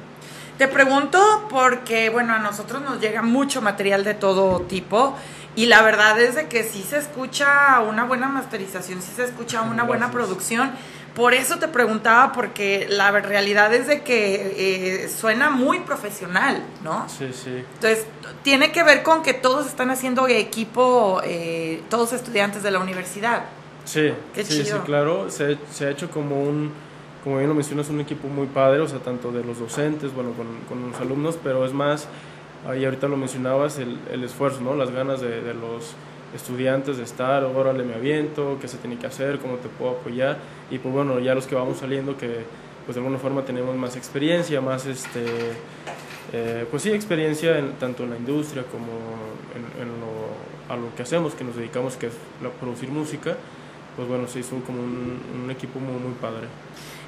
Te 0.58 0.68
pregunto 0.68 1.46
porque, 1.48 2.10
bueno, 2.10 2.34
a 2.34 2.38
nosotros 2.38 2.82
nos 2.82 3.00
llega 3.00 3.22
mucho 3.22 3.62
material 3.62 4.04
de 4.04 4.14
todo 4.14 4.60
tipo 4.60 5.16
y 5.56 5.66
la 5.66 5.82
verdad 5.82 6.20
es 6.20 6.34
de 6.34 6.48
que 6.48 6.64
sí 6.64 6.84
se 6.88 6.98
escucha 6.98 7.80
una 7.80 8.04
buena 8.04 8.28
masterización, 8.28 9.00
sí 9.00 9.12
se 9.16 9.24
escucha 9.24 9.62
una 9.62 9.84
buena 9.84 10.10
producción. 10.10 10.72
Por 11.14 11.34
eso 11.34 11.58
te 11.58 11.66
preguntaba, 11.66 12.32
porque 12.32 12.86
la 12.88 13.10
realidad 13.10 13.74
es 13.74 13.88
de 13.88 14.02
que 14.02 15.04
eh, 15.04 15.08
suena 15.08 15.50
muy 15.50 15.80
profesional, 15.80 16.62
¿no? 16.84 17.08
Sí, 17.08 17.30
sí. 17.32 17.64
Entonces, 17.74 18.06
tiene 18.42 18.70
que 18.70 18.84
ver 18.84 19.02
con 19.02 19.22
que 19.22 19.34
todos 19.34 19.66
están 19.66 19.90
haciendo 19.90 20.28
equipo, 20.28 21.20
eh, 21.24 21.82
todos 21.90 22.12
estudiantes 22.12 22.62
de 22.62 22.70
la 22.70 22.78
universidad. 22.78 23.42
Sí, 23.90 24.12
Qué 24.34 24.44
sí, 24.44 24.64
sí, 24.64 24.70
claro. 24.84 25.30
Se, 25.30 25.58
se 25.72 25.86
ha 25.86 25.90
hecho 25.90 26.10
como 26.10 26.40
un, 26.42 26.70
como 27.24 27.38
bien 27.38 27.48
lo 27.48 27.54
mencionas, 27.54 27.88
un 27.90 28.00
equipo 28.00 28.28
muy 28.28 28.46
padre, 28.46 28.80
o 28.80 28.86
sea, 28.88 29.00
tanto 29.00 29.32
de 29.32 29.42
los 29.42 29.58
docentes, 29.58 30.14
bueno, 30.14 30.30
con, 30.32 30.46
con 30.68 30.90
los 30.92 31.00
alumnos, 31.00 31.36
pero 31.42 31.64
es 31.64 31.72
más, 31.72 32.06
ahí 32.68 32.84
ahorita 32.84 33.08
lo 33.08 33.16
mencionabas, 33.16 33.78
el, 33.78 33.98
el 34.12 34.22
esfuerzo, 34.22 34.60
¿no? 34.60 34.74
Las 34.76 34.90
ganas 34.92 35.20
de, 35.20 35.40
de 35.40 35.54
los 35.54 35.94
estudiantes 36.36 36.98
de 36.98 37.02
estar, 37.02 37.42
órale, 37.44 37.82
me 37.82 37.94
aviento, 37.94 38.58
qué 38.60 38.68
se 38.68 38.76
tiene 38.78 38.96
que 38.96 39.06
hacer, 39.08 39.38
cómo 39.40 39.56
te 39.56 39.68
puedo 39.68 39.92
apoyar, 39.92 40.38
y 40.70 40.78
pues 40.78 40.94
bueno, 40.94 41.18
ya 41.18 41.34
los 41.34 41.46
que 41.48 41.56
vamos 41.56 41.78
saliendo 41.78 42.16
que 42.16 42.44
pues 42.86 42.94
de 42.94 43.00
alguna 43.00 43.18
forma 43.18 43.42
tenemos 43.44 43.74
más 43.76 43.96
experiencia, 43.96 44.60
más 44.60 44.86
este, 44.86 45.24
eh, 46.32 46.64
pues 46.70 46.82
sí, 46.84 46.90
experiencia 46.92 47.58
en, 47.58 47.72
tanto 47.72 48.04
en 48.04 48.10
la 48.10 48.16
industria 48.16 48.62
como 48.70 48.92
en, 49.56 49.82
en 49.82 49.88
lo, 49.88 50.72
a 50.72 50.76
lo 50.76 50.94
que 50.94 51.02
hacemos, 51.02 51.34
que 51.34 51.42
nos 51.44 51.56
dedicamos, 51.56 51.96
que 51.96 52.06
es 52.06 52.12
la- 52.42 52.50
producir 52.50 52.88
música, 52.90 53.36
pues 53.96 54.08
bueno, 54.08 54.28
se 54.28 54.40
hizo 54.40 54.56
como 54.66 54.82
un, 54.82 55.48
equipo 55.50 55.80
muy, 55.80 56.00
muy 56.00 56.14
padre. 56.14 56.46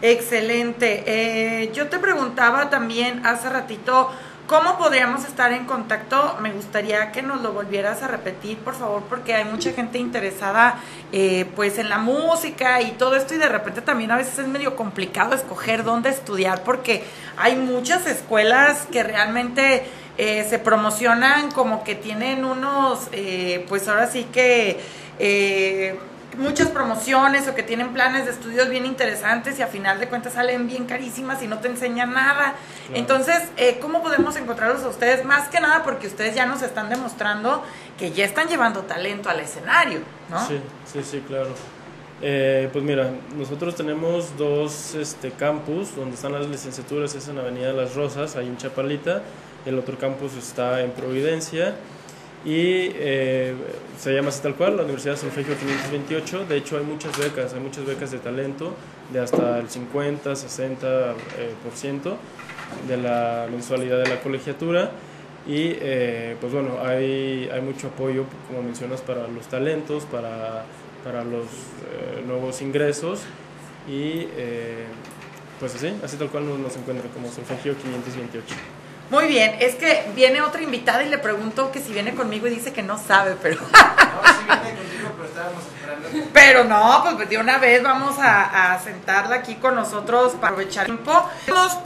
Excelente. 0.00 1.04
Eh, 1.06 1.70
yo 1.72 1.88
te 1.88 1.98
preguntaba 1.98 2.70
también 2.70 3.24
hace 3.24 3.48
ratito 3.48 4.10
cómo 4.48 4.76
podríamos 4.76 5.24
estar 5.24 5.52
en 5.52 5.64
contacto. 5.64 6.36
Me 6.42 6.52
gustaría 6.52 7.12
que 7.12 7.22
nos 7.22 7.40
lo 7.40 7.52
volvieras 7.52 8.02
a 8.02 8.08
repetir, 8.08 8.58
por 8.58 8.74
favor, 8.74 9.02
porque 9.08 9.34
hay 9.34 9.44
mucha 9.44 9.72
gente 9.72 9.98
interesada, 9.98 10.80
eh, 11.12 11.46
pues, 11.54 11.78
en 11.78 11.88
la 11.88 11.98
música 11.98 12.82
y 12.82 12.92
todo 12.92 13.14
esto 13.14 13.34
y 13.34 13.38
de 13.38 13.48
repente 13.48 13.80
también 13.80 14.10
a 14.10 14.16
veces 14.16 14.40
es 14.40 14.48
medio 14.48 14.74
complicado 14.74 15.34
escoger 15.34 15.84
dónde 15.84 16.10
estudiar 16.10 16.64
porque 16.64 17.04
hay 17.36 17.56
muchas 17.56 18.06
escuelas 18.06 18.86
que 18.90 19.02
realmente 19.04 19.84
eh, 20.18 20.46
se 20.48 20.58
promocionan 20.58 21.50
como 21.52 21.84
que 21.84 21.94
tienen 21.94 22.44
unos, 22.44 23.08
eh, 23.12 23.64
pues 23.68 23.88
ahora 23.88 24.06
sí 24.06 24.26
que 24.30 24.78
eh, 25.18 25.98
muchas 26.36 26.68
promociones 26.68 27.46
o 27.48 27.54
que 27.54 27.62
tienen 27.62 27.92
planes 27.92 28.24
de 28.24 28.32
estudios 28.32 28.68
bien 28.68 28.86
interesantes 28.86 29.58
y 29.58 29.62
a 29.62 29.66
final 29.66 30.00
de 30.00 30.08
cuentas 30.08 30.34
salen 30.34 30.66
bien 30.66 30.86
carísimas 30.86 31.42
y 31.42 31.46
no 31.46 31.58
te 31.58 31.68
enseñan 31.68 32.12
nada. 32.12 32.54
Claro. 32.86 33.00
Entonces, 33.00 33.42
eh, 33.56 33.78
¿cómo 33.80 34.02
podemos 34.02 34.36
encontrarlos 34.36 34.82
a 34.84 34.88
ustedes? 34.88 35.24
Más 35.24 35.48
que 35.48 35.60
nada 35.60 35.82
porque 35.82 36.06
ustedes 36.06 36.34
ya 36.34 36.46
nos 36.46 36.62
están 36.62 36.88
demostrando 36.88 37.62
que 37.98 38.12
ya 38.12 38.24
están 38.24 38.48
llevando 38.48 38.80
talento 38.82 39.28
al 39.28 39.40
escenario, 39.40 40.00
¿no? 40.30 40.46
Sí, 40.46 40.60
sí, 40.90 41.02
sí, 41.02 41.22
claro. 41.26 41.50
Eh, 42.24 42.68
pues 42.72 42.84
mira, 42.84 43.10
nosotros 43.36 43.74
tenemos 43.74 44.36
dos 44.38 44.94
este, 44.94 45.32
campus 45.32 45.96
donde 45.96 46.14
están 46.14 46.32
las 46.32 46.46
licenciaturas, 46.46 47.14
es 47.16 47.26
en 47.26 47.38
Avenida 47.38 47.72
Las 47.72 47.94
Rosas, 47.94 48.36
ahí 48.36 48.46
en 48.46 48.56
Chapalita, 48.56 49.22
el 49.66 49.78
otro 49.78 49.98
campus 49.98 50.34
está 50.34 50.82
en 50.82 50.92
Providencia 50.92 51.74
y 52.44 52.90
eh, 52.94 53.54
se 53.98 54.12
llama 54.12 54.30
así 54.30 54.42
tal 54.42 54.56
cual, 54.56 54.76
la 54.76 54.82
Universidad 54.82 55.16
Solfegio 55.16 55.54
528, 55.56 56.46
de 56.46 56.56
hecho 56.56 56.76
hay 56.76 56.82
muchas 56.82 57.16
becas, 57.16 57.54
hay 57.54 57.60
muchas 57.60 57.86
becas 57.86 58.10
de 58.10 58.18
talento 58.18 58.74
de 59.12 59.20
hasta 59.20 59.58
el 59.60 59.68
50, 59.68 60.32
60% 60.32 60.76
eh, 60.82 61.14
por 61.62 61.72
ciento 61.74 62.16
de 62.88 62.96
la 62.96 63.46
mensualidad 63.50 64.02
de 64.02 64.08
la 64.08 64.20
colegiatura. 64.20 64.90
Y 65.46 65.76
eh, 65.80 66.36
pues 66.40 66.52
bueno, 66.52 66.78
hay, 66.84 67.48
hay 67.52 67.60
mucho 67.60 67.88
apoyo, 67.88 68.24
como 68.48 68.62
mencionas, 68.62 69.00
para 69.00 69.28
los 69.28 69.46
talentos, 69.46 70.04
para, 70.04 70.64
para 71.04 71.24
los 71.24 71.46
nuevos 72.26 72.60
ingresos. 72.62 73.22
Y 73.88 74.26
pues 75.58 75.74
así, 75.74 75.92
así 76.02 76.16
tal 76.16 76.28
cual 76.28 76.48
nos, 76.48 76.58
nos 76.58 76.76
encuentra 76.76 77.08
como 77.10 77.28
Solfegio 77.28 77.74
528. 77.76 78.81
Muy 79.12 79.26
bien, 79.26 79.56
es 79.60 79.74
que 79.74 80.10
viene 80.14 80.40
otra 80.40 80.62
invitada 80.62 81.02
y 81.02 81.10
le 81.10 81.18
pregunto 81.18 81.70
que 81.70 81.80
si 81.80 81.92
viene 81.92 82.14
conmigo 82.14 82.46
y 82.46 82.50
dice 82.50 82.72
que 82.72 82.82
no 82.82 82.96
sabe, 82.96 83.36
pero... 83.42 83.60
No, 83.60 83.66
sí 83.66 84.44
viene 84.46 84.78
contigo, 84.78 85.10
pero 85.18 85.28
estábamos 85.28 85.62
esperando. 85.66 86.30
Pero 86.32 86.64
no, 86.64 87.16
pues 87.16 87.28
de 87.28 87.36
una 87.36 87.58
vez 87.58 87.82
vamos 87.82 88.18
a, 88.18 88.72
a 88.72 88.78
sentarla 88.80 89.36
aquí 89.36 89.56
con 89.56 89.74
nosotros 89.74 90.32
para 90.40 90.54
aprovechar 90.54 90.88
el 90.88 90.96
tiempo. 90.96 91.28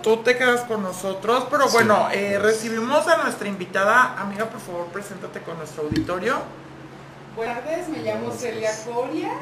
Tú 0.04 0.18
te 0.18 0.38
quedas 0.38 0.60
con 0.60 0.84
nosotros, 0.84 1.48
pero 1.50 1.68
bueno, 1.70 2.08
eh, 2.12 2.38
recibimos 2.40 3.08
a 3.08 3.16
nuestra 3.16 3.48
invitada. 3.48 4.14
Amiga, 4.20 4.44
por 4.44 4.60
favor, 4.60 4.86
preséntate 4.92 5.40
con 5.40 5.58
nuestro 5.58 5.82
auditorio. 5.82 6.36
Buenas 7.34 7.64
tardes, 7.64 7.88
me 7.88 8.04
llamo 8.04 8.30
Celia 8.30 8.70
Coria 8.84 9.32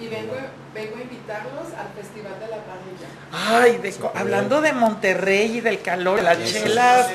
y 0.00 0.08
vengo, 0.08 0.34
vengo 0.74 0.96
a 0.96 1.00
invitarlos 1.02 1.66
al 1.78 1.88
Festival 1.94 2.34
de 2.40 2.46
la 2.48 2.56
Parrilla. 2.56 3.60
Ay, 3.62 3.78
de 3.78 3.92
co- 3.94 4.12
hablando 4.14 4.60
de 4.60 4.72
Monterrey 4.72 5.58
y 5.58 5.60
del 5.60 5.80
calor, 5.82 6.16
de 6.16 6.22
las 6.22 6.38
chelas 6.44 7.08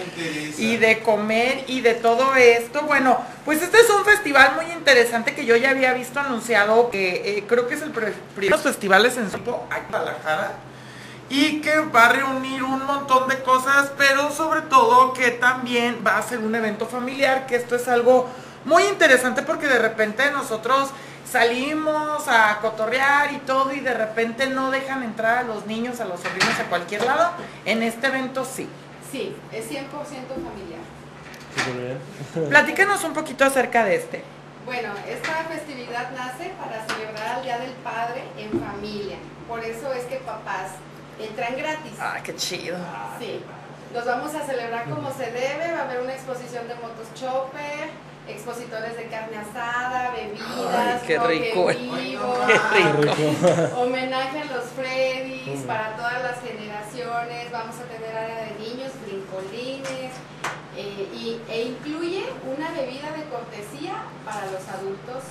y 0.57 0.77
de 0.77 0.99
comer 0.99 1.63
y 1.67 1.81
de 1.81 1.93
todo 1.95 2.35
esto. 2.35 2.81
Bueno, 2.83 3.19
pues 3.43 3.61
este 3.61 3.79
es 3.79 3.89
un 3.89 4.05
festival 4.05 4.53
muy 4.55 4.71
interesante 4.71 5.33
que 5.33 5.45
yo 5.45 5.55
ya 5.55 5.71
había 5.71 5.93
visto 5.93 6.19
anunciado, 6.19 6.89
que 6.89 7.37
eh, 7.39 7.43
creo 7.47 7.67
que 7.67 7.73
es 7.75 7.81
el 7.81 7.91
primer 7.91 8.59
festivales 8.59 9.17
en 9.17 9.29
su 9.31 9.37
tipo 9.37 9.65
aquí 9.69 9.81
en 9.85 9.91
Guadalajara 9.91 10.51
y 11.29 11.59
que 11.61 11.79
va 11.79 12.05
a 12.05 12.09
reunir 12.13 12.61
un 12.63 12.85
montón 12.85 13.27
de 13.27 13.41
cosas, 13.41 13.91
pero 13.97 14.31
sobre 14.31 14.61
todo 14.61 15.11
que 15.13 15.31
también 15.31 16.03
va 16.05 16.17
a 16.17 16.21
ser 16.21 16.37
un 16.39 16.53
evento 16.53 16.85
familiar, 16.85 17.47
que 17.47 17.55
esto 17.55 17.75
es 17.75 17.87
algo 17.87 18.29
muy 18.63 18.83
interesante 18.83 19.41
porque 19.41 19.67
de 19.67 19.79
repente 19.79 20.29
nosotros 20.31 20.89
salimos 21.35 22.25
a 22.29 22.59
cotorrear 22.61 23.33
y 23.33 23.39
todo 23.39 23.73
y 23.73 23.81
de 23.81 23.93
repente 23.93 24.47
no 24.47 24.71
dejan 24.71 25.03
entrar 25.03 25.39
a 25.39 25.43
los 25.43 25.65
niños, 25.65 25.99
a 25.99 26.05
los 26.05 26.21
sobrinos 26.21 26.57
a 26.61 26.63
cualquier 26.69 27.03
lado. 27.03 27.31
En 27.65 27.83
este 27.83 28.07
evento 28.07 28.45
sí. 28.45 28.69
Sí, 29.11 29.35
es 29.51 29.69
100% 29.69 29.83
familiar. 30.29 30.79
Platícanos 32.49 33.03
un 33.03 33.11
poquito 33.11 33.43
acerca 33.43 33.83
de 33.83 33.95
este. 33.95 34.23
Bueno, 34.63 34.93
esta 35.09 35.33
festividad 35.49 36.09
nace 36.11 36.53
para 36.57 36.87
celebrar 36.87 37.39
el 37.39 37.43
Día 37.43 37.59
del 37.59 37.73
Padre 37.83 38.23
en 38.37 38.51
familia. 38.57 39.17
Por 39.45 39.61
eso 39.61 39.93
es 39.93 40.05
que 40.05 40.15
papás 40.17 40.71
entran 41.19 41.57
gratis. 41.57 41.93
Ah, 41.99 42.17
qué 42.23 42.33
chido. 42.37 42.77
Sí, 43.19 43.41
los 43.93 44.05
vamos 44.05 44.33
a 44.35 44.45
celebrar 44.45 44.89
como 44.89 45.11
se 45.11 45.25
debe. 45.31 45.73
Va 45.73 45.79
a 45.79 45.83
haber 45.83 45.99
una 45.99 46.13
exposición 46.13 46.65
de 46.69 46.75
motos 46.75 47.13
chopper, 47.13 47.89
expositores 48.25 48.95
de 48.95 49.07
carne 49.07 49.37
asada, 49.37 49.64
Ay, 50.71 51.01
qué 51.07 51.19
rico. 51.19 51.67
vivo, 51.67 52.37
Qué 52.47 52.83
rico. 53.01 53.81
homenaje 53.81 54.41
a 54.41 54.45
los 54.45 54.65
Freddys 54.75 55.61
para 55.61 55.95
todas 55.95 56.21
las 56.23 56.41
generaciones. 56.41 57.51
Vamos 57.51 57.75
a 57.77 57.83
tener 57.83 58.15
área 58.15 58.45
de 58.45 58.51
niños, 58.59 58.91
brincolines 59.05 60.11
eh, 60.77 61.07
y, 61.13 61.41
e 61.49 61.61
incluye 61.63 62.25
una 62.55 62.71
bebida 62.71 63.11
de 63.11 63.23
cortesía 63.25 63.93
para 64.25 64.45
los 64.47 64.67
adultos 64.67 65.23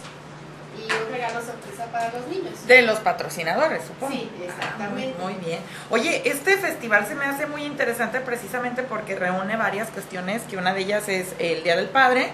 y 0.76 0.92
un 0.92 1.12
regalo 1.12 1.40
sorpresa 1.40 1.84
para 1.92 2.10
los 2.12 2.26
niños. 2.26 2.66
De 2.66 2.82
los 2.82 2.98
patrocinadores, 2.98 3.84
supongo. 3.84 4.12
Sí, 4.12 4.28
exactamente. 4.42 5.14
Muy 5.22 5.34
bien. 5.34 5.60
Oye, 5.90 6.22
este 6.28 6.56
festival 6.56 7.06
se 7.06 7.14
me 7.14 7.26
hace 7.26 7.46
muy 7.46 7.62
interesante 7.64 8.20
precisamente 8.20 8.82
porque 8.82 9.14
reúne 9.14 9.56
varias 9.56 9.90
cuestiones, 9.90 10.42
que 10.42 10.56
una 10.56 10.74
de 10.74 10.80
ellas 10.80 11.08
es 11.08 11.34
el 11.38 11.62
Día 11.62 11.76
del 11.76 11.88
Padre, 11.88 12.32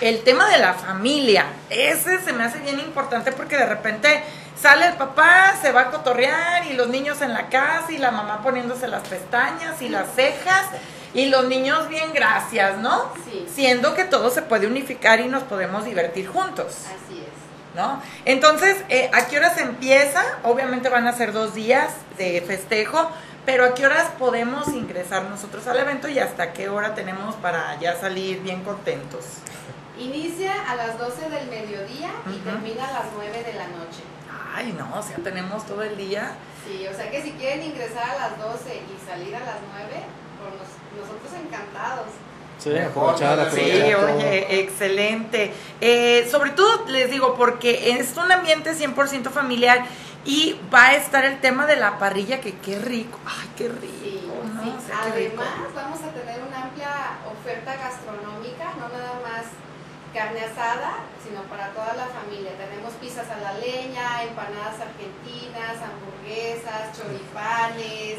el 0.00 0.22
tema 0.22 0.48
de 0.48 0.58
la 0.58 0.74
familia. 0.74 1.46
Ese 1.70 2.20
se 2.20 2.32
me 2.32 2.44
hace 2.44 2.58
bien 2.60 2.78
importante 2.78 3.32
porque 3.32 3.56
de 3.56 3.66
repente 3.66 4.22
sale 4.60 4.86
el 4.86 4.94
papá, 4.94 5.54
se 5.60 5.72
va 5.72 5.82
a 5.82 5.90
cotorrear 5.90 6.66
y 6.66 6.74
los 6.74 6.88
niños 6.88 7.20
en 7.20 7.32
la 7.32 7.48
casa 7.48 7.90
y 7.90 7.98
la 7.98 8.10
mamá 8.10 8.42
poniéndose 8.42 8.88
las 8.88 9.06
pestañas 9.06 9.80
y 9.82 9.88
las 9.88 10.06
cejas 10.14 10.66
y 11.14 11.26
los 11.26 11.46
niños 11.46 11.88
bien 11.88 12.12
gracias, 12.12 12.78
¿no? 12.78 13.12
Sí. 13.24 13.46
Siendo 13.52 13.94
que 13.94 14.04
todo 14.04 14.30
se 14.30 14.42
puede 14.42 14.66
unificar 14.66 15.20
y 15.20 15.26
nos 15.26 15.42
podemos 15.44 15.84
divertir 15.84 16.28
juntos. 16.28 16.66
Así 16.86 17.20
es. 17.20 17.74
¿no? 17.74 18.02
Entonces, 18.24 18.76
eh, 18.88 19.10
¿a 19.12 19.26
qué 19.26 19.38
horas 19.38 19.58
empieza? 19.58 20.22
Obviamente 20.42 20.88
van 20.88 21.06
a 21.06 21.12
ser 21.12 21.32
dos 21.32 21.54
días 21.54 21.92
de 22.16 22.40
festejo, 22.40 23.10
pero 23.46 23.64
¿a 23.64 23.74
qué 23.74 23.86
horas 23.86 24.08
podemos 24.18 24.68
ingresar 24.68 25.24
nosotros 25.24 25.66
al 25.68 25.78
evento 25.78 26.08
y 26.08 26.18
hasta 26.18 26.52
qué 26.52 26.68
hora 26.68 26.94
tenemos 26.94 27.36
para 27.36 27.78
ya 27.78 27.96
salir 27.96 28.40
bien 28.40 28.64
contentos? 28.64 29.24
Inicia 29.98 30.52
a 30.70 30.76
las 30.76 30.98
12 30.98 31.28
del 31.28 31.48
mediodía 31.48 32.10
y 32.32 32.38
termina 32.38 32.86
a 32.88 32.92
las 32.92 33.04
9 33.14 33.42
de 33.42 33.52
la 33.54 33.66
noche. 33.68 34.02
Ay, 34.54 34.72
no, 34.78 34.96
o 34.98 35.02
sea, 35.02 35.16
tenemos 35.16 35.66
todo 35.66 35.82
el 35.82 35.96
día. 35.96 36.32
Sí, 36.66 36.86
o 36.86 36.94
sea 36.94 37.10
que 37.10 37.22
si 37.22 37.32
quieren 37.32 37.62
ingresar 37.64 38.08
a 38.10 38.28
las 38.28 38.38
12 38.38 38.76
y 38.76 39.06
salir 39.08 39.34
a 39.34 39.40
las 39.40 39.56
9, 39.72 40.02
por 40.38 40.50
nos- 40.52 41.08
nosotros 41.08 41.32
encantados. 41.44 42.06
Sí. 42.58 42.70
Sí, 43.54 43.94
oye, 43.94 44.60
excelente. 44.60 45.52
Eh, 45.80 46.26
sobre 46.30 46.50
todo 46.50 46.86
les 46.86 47.08
digo 47.10 47.34
porque 47.36 47.92
es 47.92 48.16
un 48.16 48.30
ambiente 48.32 48.74
100% 48.74 49.30
familiar 49.30 49.84
Y 50.24 50.60
va 50.74 50.86
a 50.88 50.94
estar 50.96 51.24
el 51.24 51.40
tema 51.40 51.64
de 51.66 51.76
la 51.76 51.98
parrilla, 51.98 52.40
que 52.40 52.58
qué 52.58 52.78
rico. 52.80 53.18
Ay, 53.24 53.48
qué 53.56 53.68
rico. 53.68 53.94
Sí, 54.02 54.28
¿no? 54.54 54.62
sí. 54.62 54.74
O 54.76 54.80
sea, 54.86 55.12
qué 55.14 55.20
rico. 55.20 55.40
Además, 55.42 55.74
vamos 55.74 56.00
a 56.02 56.08
tener 56.12 56.42
una 56.42 56.62
amplia 56.64 56.90
oferta 57.30 57.76
gastronómica, 57.76 58.74
no 58.78 58.88
nada 58.88 59.14
más 59.22 59.46
carne 60.18 60.40
asada, 60.44 61.06
sino 61.22 61.42
para 61.42 61.68
toda 61.70 61.94
la 61.94 62.06
familia. 62.06 62.50
Tenemos 62.58 62.92
pizzas 62.94 63.26
a 63.30 63.36
la 63.38 63.52
leña, 63.54 64.24
empanadas 64.24 64.74
argentinas, 64.82 65.78
hamburguesas, 65.78 66.90
choripanes, 66.98 68.18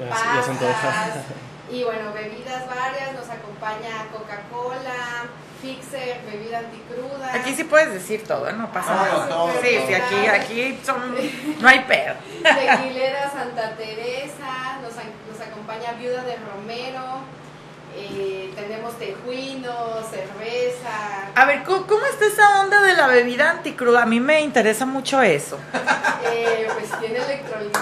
Ya, 0.00 0.06
ya 0.08 0.12
pastas 0.12 1.24
y 1.70 1.84
bueno, 1.84 2.12
bebidas 2.14 2.66
varias. 2.66 3.12
Nos 3.12 3.28
acompaña 3.28 4.06
Coca-Cola, 4.12 5.28
Fixer, 5.60 6.20
bebida 6.24 6.58
anticruda. 6.60 7.34
Aquí 7.34 7.54
sí 7.54 7.64
puedes 7.64 7.92
decir 7.92 8.24
todo, 8.26 8.48
¿eh? 8.48 8.52
no 8.54 8.70
pasa 8.72 8.88
Ah, 8.92 9.08
nada. 9.12 9.28
todo, 9.28 9.52
Sí, 9.62 9.78
sí, 9.86 9.94
aquí, 9.94 10.26
aquí 10.26 10.80
son, 10.84 11.14
no 11.60 11.68
hay 11.68 11.80
pedo. 11.80 12.14
Tequilera 12.42 13.30
Santa 13.30 13.76
Teresa, 13.76 14.78
nos, 14.82 14.92
nos 14.94 15.46
acompaña 15.46 15.92
Viuda 15.98 16.22
de 16.24 16.36
Romero, 16.36 17.20
eh, 17.96 18.52
tenemos 18.54 18.98
tejuino, 18.98 19.72
cerveza, 20.10 21.30
A 21.34 21.44
ver, 21.46 21.62
¿cómo, 21.64 21.86
cómo 21.86 22.04
está 22.06 22.26
esa 22.26 22.60
onda 22.60 22.82
de 22.82 22.94
la 22.94 23.06
bebida 23.06 23.50
anticruda? 23.50 24.02
A 24.02 24.06
mí 24.06 24.20
me 24.20 24.40
interesa 24.40 24.86
mucho 24.86 25.22
eso. 25.22 25.58
eh, 26.32 26.68
pues 26.72 27.00
tiene 27.00 27.18
electrolit, 27.18 27.76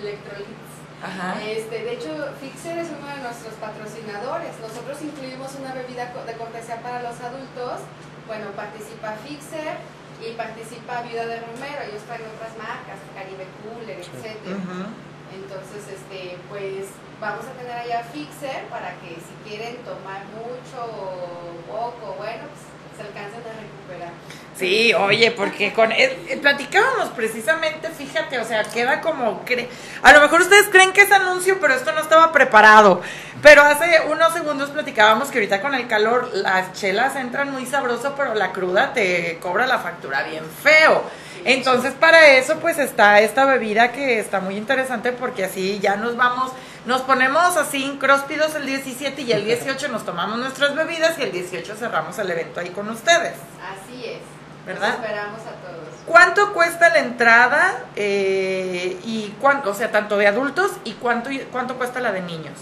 electrolitos. 0.00 0.68
Ajá. 1.02 1.40
Este, 1.42 1.84
de 1.84 1.92
hecho, 1.92 2.10
Fixer 2.40 2.78
es 2.78 2.88
uno 2.88 3.06
de 3.08 3.22
nuestros 3.22 3.54
patrocinadores. 3.54 4.50
Nosotros 4.60 4.98
incluimos 5.02 5.54
una 5.54 5.72
bebida 5.72 6.12
de 6.26 6.32
cortesía 6.34 6.76
para 6.82 7.02
los 7.02 7.20
adultos. 7.20 7.80
Bueno, 8.26 8.50
participa 8.56 9.14
Fixer 9.24 9.78
y 10.20 10.32
participa 10.34 11.02
Viuda 11.02 11.26
de 11.26 11.40
Romero. 11.40 11.80
Ellos 11.88 12.02
traen 12.02 12.22
otras 12.34 12.56
marcas, 12.58 12.98
Caribe 13.14 13.46
Cooler. 13.62 14.00
Ujú. 14.00 14.90
Entonces, 15.34 15.82
este, 15.92 16.36
pues 16.48 16.86
vamos 17.20 17.44
a 17.46 17.52
tener 17.60 17.72
allá 17.76 18.04
Fixer 18.12 18.64
para 18.70 18.90
que 19.00 19.16
si 19.16 19.48
quieren 19.48 19.76
tomar 19.78 20.22
mucho 20.26 20.84
o 20.84 21.70
poco, 21.70 22.14
bueno, 22.18 22.44
pues 22.48 22.96
se 22.96 23.02
alcancen 23.02 23.40
a 23.40 23.60
recuperar. 23.60 24.12
Sí, 24.56 24.92
oye, 24.94 25.30
porque 25.30 25.72
con 25.72 25.92
eh, 25.92 26.18
eh, 26.28 26.36
platicábamos 26.42 27.10
precisamente, 27.10 27.88
fíjate, 27.90 28.40
o 28.40 28.44
sea, 28.44 28.64
queda 28.64 29.00
como 29.00 29.44
cre- 29.44 29.68
a 30.02 30.12
lo 30.12 30.20
mejor 30.20 30.40
ustedes 30.40 30.68
creen 30.68 30.92
que 30.92 31.02
es 31.02 31.12
anuncio, 31.12 31.58
pero 31.60 31.74
esto 31.74 31.92
no 31.92 32.00
estaba 32.00 32.32
preparado. 32.32 33.00
Pero 33.40 33.62
hace 33.62 34.00
unos 34.10 34.32
segundos 34.32 34.70
platicábamos 34.70 35.28
que 35.28 35.38
ahorita 35.38 35.60
con 35.60 35.74
el 35.76 35.86
calor 35.86 36.30
las 36.32 36.72
chelas 36.72 37.14
entran 37.14 37.52
muy 37.52 37.66
sabroso, 37.66 38.14
pero 38.16 38.34
la 38.34 38.50
cruda 38.50 38.92
te 38.94 39.38
cobra 39.40 39.64
la 39.66 39.78
factura 39.78 40.24
bien 40.24 40.44
feo. 40.62 41.04
Entonces, 41.44 41.92
para 41.94 42.28
eso 42.28 42.56
pues 42.60 42.78
está 42.78 43.20
esta 43.20 43.44
bebida 43.44 43.92
que 43.92 44.18
está 44.18 44.40
muy 44.40 44.56
interesante 44.56 45.12
porque 45.12 45.44
así 45.44 45.78
ya 45.80 45.96
nos 45.96 46.16
vamos, 46.16 46.52
nos 46.86 47.02
ponemos 47.02 47.56
así 47.56 47.84
incróspidos 47.84 48.54
el 48.54 48.66
17 48.66 49.22
y 49.22 49.32
el 49.32 49.44
18 49.44 49.88
nos 49.88 50.04
tomamos 50.04 50.38
nuestras 50.38 50.74
bebidas 50.74 51.18
y 51.18 51.22
el 51.22 51.32
18 51.32 51.76
cerramos 51.76 52.18
el 52.18 52.30
evento 52.30 52.60
ahí 52.60 52.70
con 52.70 52.88
ustedes. 52.90 53.34
Así 53.62 54.04
es. 54.04 54.20
¿Verdad? 54.66 54.88
Los 54.88 54.96
esperamos 54.98 55.40
a 55.40 55.66
todos. 55.66 55.88
¿Cuánto 56.06 56.52
cuesta 56.52 56.90
la 56.90 56.98
entrada? 56.98 57.84
eh, 57.96 58.98
y 59.04 59.34
cuánto, 59.40 59.70
o 59.70 59.74
sea, 59.74 59.90
tanto 59.90 60.16
de 60.18 60.26
adultos 60.26 60.72
y 60.84 60.92
cuánto, 60.94 61.30
cuánto 61.50 61.76
cuesta 61.76 62.00
la 62.00 62.12
de 62.12 62.20
niños. 62.20 62.54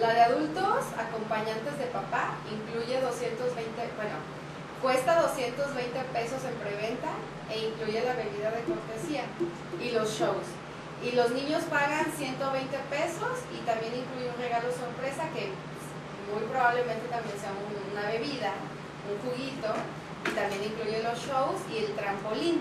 La 0.00 0.12
de 0.12 0.22
adultos, 0.22 0.84
acompañantes 0.98 1.78
de 1.78 1.86
papá, 1.86 2.34
incluye 2.50 3.00
220, 3.00 3.90
bueno, 3.96 4.16
cuesta 4.84 5.16
220 5.22 5.96
pesos 6.12 6.44
en 6.44 6.52
preventa 6.60 7.08
e 7.48 7.56
incluye 7.72 8.04
la 8.04 8.12
bebida 8.20 8.50
de 8.52 8.60
cortesía 8.68 9.24
y 9.80 9.90
los 9.96 10.12
shows. 10.12 10.44
Y 11.02 11.12
los 11.16 11.30
niños 11.32 11.64
pagan 11.72 12.04
120 12.12 12.68
pesos 12.92 13.32
y 13.56 13.64
también 13.64 13.96
incluye 13.96 14.28
un 14.28 14.36
regalo 14.36 14.68
sorpresa 14.68 15.24
que 15.32 15.48
muy 16.28 16.44
probablemente 16.52 17.08
también 17.08 17.32
sea 17.40 17.48
un- 17.56 17.96
una 17.96 18.08
bebida, 18.12 18.52
un 19.08 19.16
juguito, 19.24 19.72
y 20.28 20.30
también 20.36 20.64
incluye 20.68 21.00
los 21.02 21.16
shows 21.16 21.64
y 21.72 21.78
el 21.88 21.96
trampolín. 21.96 22.60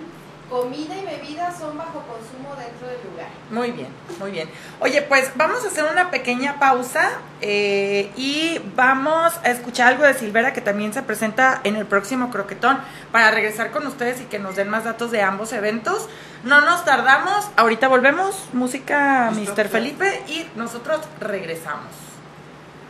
Comida 0.53 0.95
y 0.95 1.03
bebida 1.03 1.51
son 1.51 1.75
bajo 1.79 2.03
consumo 2.05 2.55
dentro 2.55 2.87
del 2.87 2.99
lugar. 3.09 3.27
Muy 3.49 3.71
bien, 3.71 3.87
muy 4.19 4.29
bien. 4.29 4.47
Oye, 4.81 5.01
pues 5.01 5.31
vamos 5.35 5.63
a 5.65 5.67
hacer 5.69 5.83
una 5.91 6.11
pequeña 6.11 6.59
pausa 6.59 7.09
eh, 7.41 8.11
y 8.15 8.59
vamos 8.75 9.33
a 9.43 9.49
escuchar 9.49 9.87
algo 9.87 10.03
de 10.03 10.13
Silvera 10.13 10.53
que 10.53 10.61
también 10.61 10.93
se 10.93 11.01
presenta 11.01 11.59
en 11.63 11.75
el 11.75 11.87
próximo 11.87 12.29
croquetón 12.29 12.77
para 13.11 13.31
regresar 13.31 13.71
con 13.71 13.87
ustedes 13.87 14.21
y 14.21 14.25
que 14.25 14.37
nos 14.37 14.55
den 14.55 14.69
más 14.69 14.83
datos 14.83 15.09
de 15.09 15.23
ambos 15.23 15.53
eventos. 15.53 16.07
No 16.43 16.61
nos 16.61 16.85
tardamos, 16.85 17.49
ahorita 17.57 17.87
volvemos, 17.87 18.45
música 18.53 19.31
Mr. 19.33 19.69
Felipe 19.69 20.21
y 20.27 20.45
nosotros 20.55 21.01
regresamos. 21.19 21.87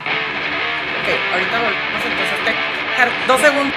Ok, 0.02 1.10
ahorita 1.32 1.60
volvemos 1.62 2.06
entonces. 2.06 2.46
te- 2.46 3.28
Dos 3.28 3.40
segundos. 3.40 3.76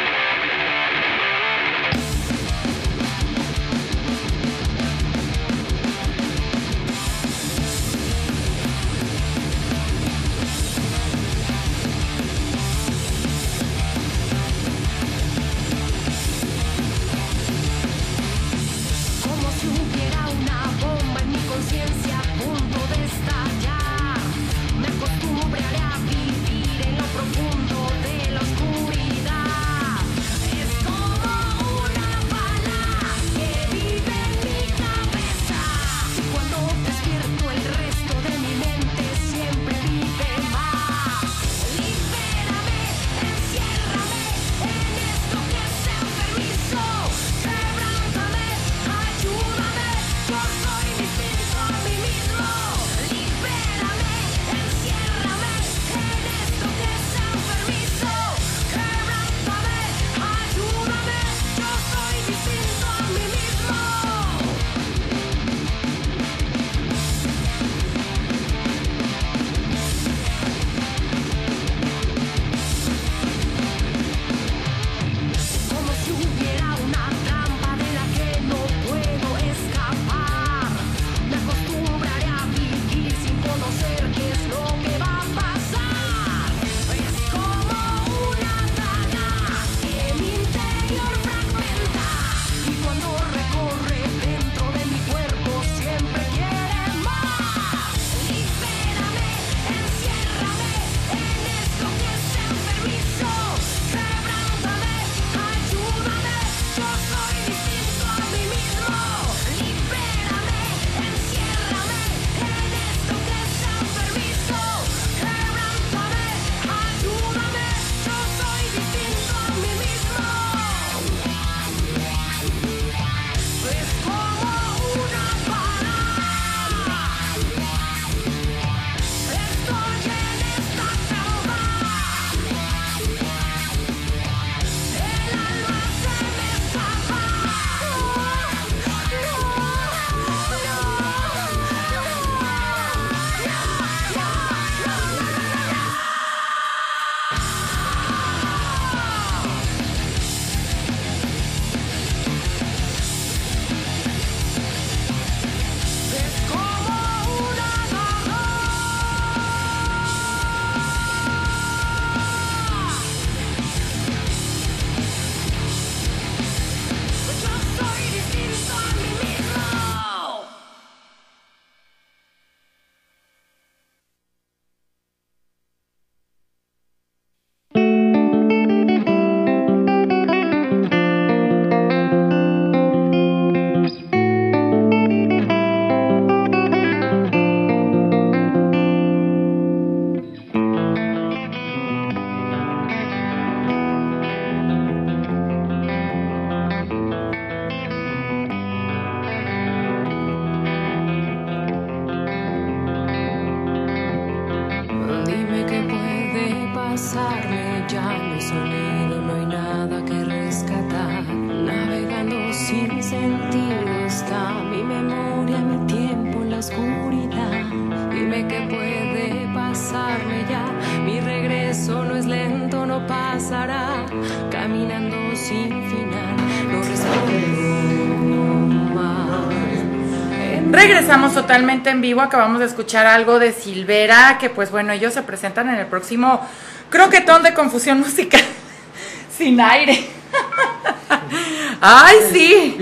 Regresamos 230.76 231.32
totalmente 231.34 231.88
en 231.90 232.00
vivo, 232.02 232.20
acabamos 232.20 232.60
de 232.60 232.66
escuchar 232.66 233.06
algo 233.06 233.38
de 233.38 233.52
Silvera, 233.52 234.36
que 234.38 234.50
pues 234.50 234.70
bueno, 234.70 234.92
ellos 234.92 235.14
se 235.14 235.22
presentan 235.22 235.70
en 235.70 235.76
el 235.76 235.86
próximo 235.86 236.46
croquetón 236.90 237.42
de 237.42 237.54
confusión 237.54 238.00
musical 238.00 238.42
sin 239.36 239.58
aire. 239.60 240.06
Ay, 241.80 242.16
sí. 242.32 242.74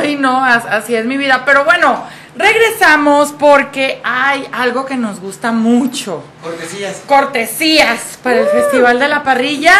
Ay, 0.00 0.16
no, 0.16 0.44
as- 0.44 0.66
así 0.66 0.94
es 0.94 1.04
mi 1.04 1.16
vida. 1.16 1.42
Pero 1.44 1.64
bueno, 1.64 2.04
regresamos 2.36 3.32
porque 3.32 4.00
hay 4.04 4.46
algo 4.52 4.84
que 4.86 4.96
nos 4.96 5.20
gusta 5.20 5.52
mucho. 5.52 6.22
Cortesías. 6.42 7.02
Cortesías 7.06 8.18
para 8.22 8.40
el 8.40 8.46
Festival 8.46 8.98
de 8.98 9.08
la 9.08 9.22
Parrilla. 9.22 9.74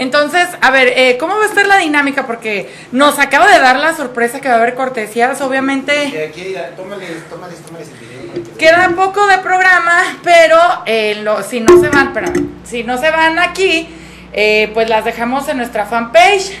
Entonces, 0.00 0.48
a 0.62 0.70
ver, 0.70 0.88
eh, 0.96 1.18
¿cómo 1.20 1.36
va 1.36 1.42
a 1.44 1.46
estar 1.46 1.66
la 1.66 1.76
dinámica? 1.76 2.26
Porque 2.26 2.72
nos 2.90 3.18
acaba 3.18 3.46
de 3.52 3.58
dar 3.60 3.76
la 3.76 3.94
sorpresa 3.94 4.40
que 4.40 4.48
va 4.48 4.54
a 4.54 4.56
haber 4.56 4.74
cortesías, 4.74 5.38
obviamente. 5.42 5.92
Aquí, 6.30 6.54
tómales, 6.74 7.28
tómales, 7.28 7.58
tómales 7.60 7.88
el 7.90 7.98
video. 8.32 8.56
Queda 8.56 8.88
poco 8.96 9.26
de 9.26 9.36
programa, 9.38 10.02
pero 10.24 10.56
eh, 10.86 11.16
lo- 11.22 11.42
si 11.42 11.60
no 11.60 11.78
se 11.78 11.88
van, 11.90 12.08
espérame, 12.08 12.48
si 12.64 12.82
no 12.82 12.96
se 12.96 13.10
van 13.10 13.38
aquí, 13.38 13.88
eh, 14.32 14.70
pues 14.72 14.88
las 14.88 15.04
dejamos 15.04 15.46
en 15.48 15.58
nuestra 15.58 15.84
fanpage. 15.84 16.52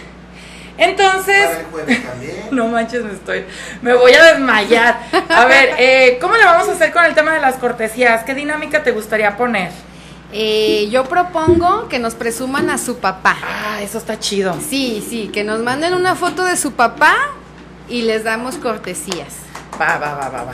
Entonces, 0.76 1.46
Para 1.46 1.60
el 1.60 1.66
jueves 1.66 2.06
también. 2.06 2.36
no 2.50 2.68
manches, 2.68 3.04
me 3.04 3.12
estoy, 3.12 3.44
me 3.80 3.94
voy 3.94 4.12
a 4.12 4.22
desmayar. 4.32 4.98
A 5.30 5.46
ver, 5.46 5.74
eh, 5.78 6.18
¿cómo 6.20 6.36
le 6.36 6.44
vamos 6.44 6.68
a 6.68 6.72
hacer 6.72 6.92
con 6.92 7.04
el 7.06 7.14
tema 7.14 7.32
de 7.32 7.40
las 7.40 7.54
cortesías? 7.56 8.22
¿Qué 8.24 8.34
dinámica 8.34 8.82
te 8.82 8.90
gustaría 8.90 9.34
poner? 9.38 9.70
Eh, 10.32 10.88
yo 10.90 11.04
propongo 11.04 11.88
que 11.88 11.98
nos 11.98 12.14
presuman 12.14 12.70
a 12.70 12.78
su 12.78 12.98
papá. 12.98 13.36
Ah, 13.42 13.82
eso 13.82 13.98
está 13.98 14.18
chido. 14.18 14.56
Sí, 14.68 15.04
sí, 15.08 15.28
que 15.32 15.42
nos 15.42 15.60
manden 15.60 15.94
una 15.94 16.14
foto 16.14 16.44
de 16.44 16.56
su 16.56 16.72
papá 16.72 17.14
y 17.88 18.02
les 18.02 18.24
damos 18.24 18.56
cortesías. 18.56 19.34
Va, 19.80 19.98
va, 19.98 20.14
va, 20.14 20.28
va, 20.28 20.44
va. 20.44 20.52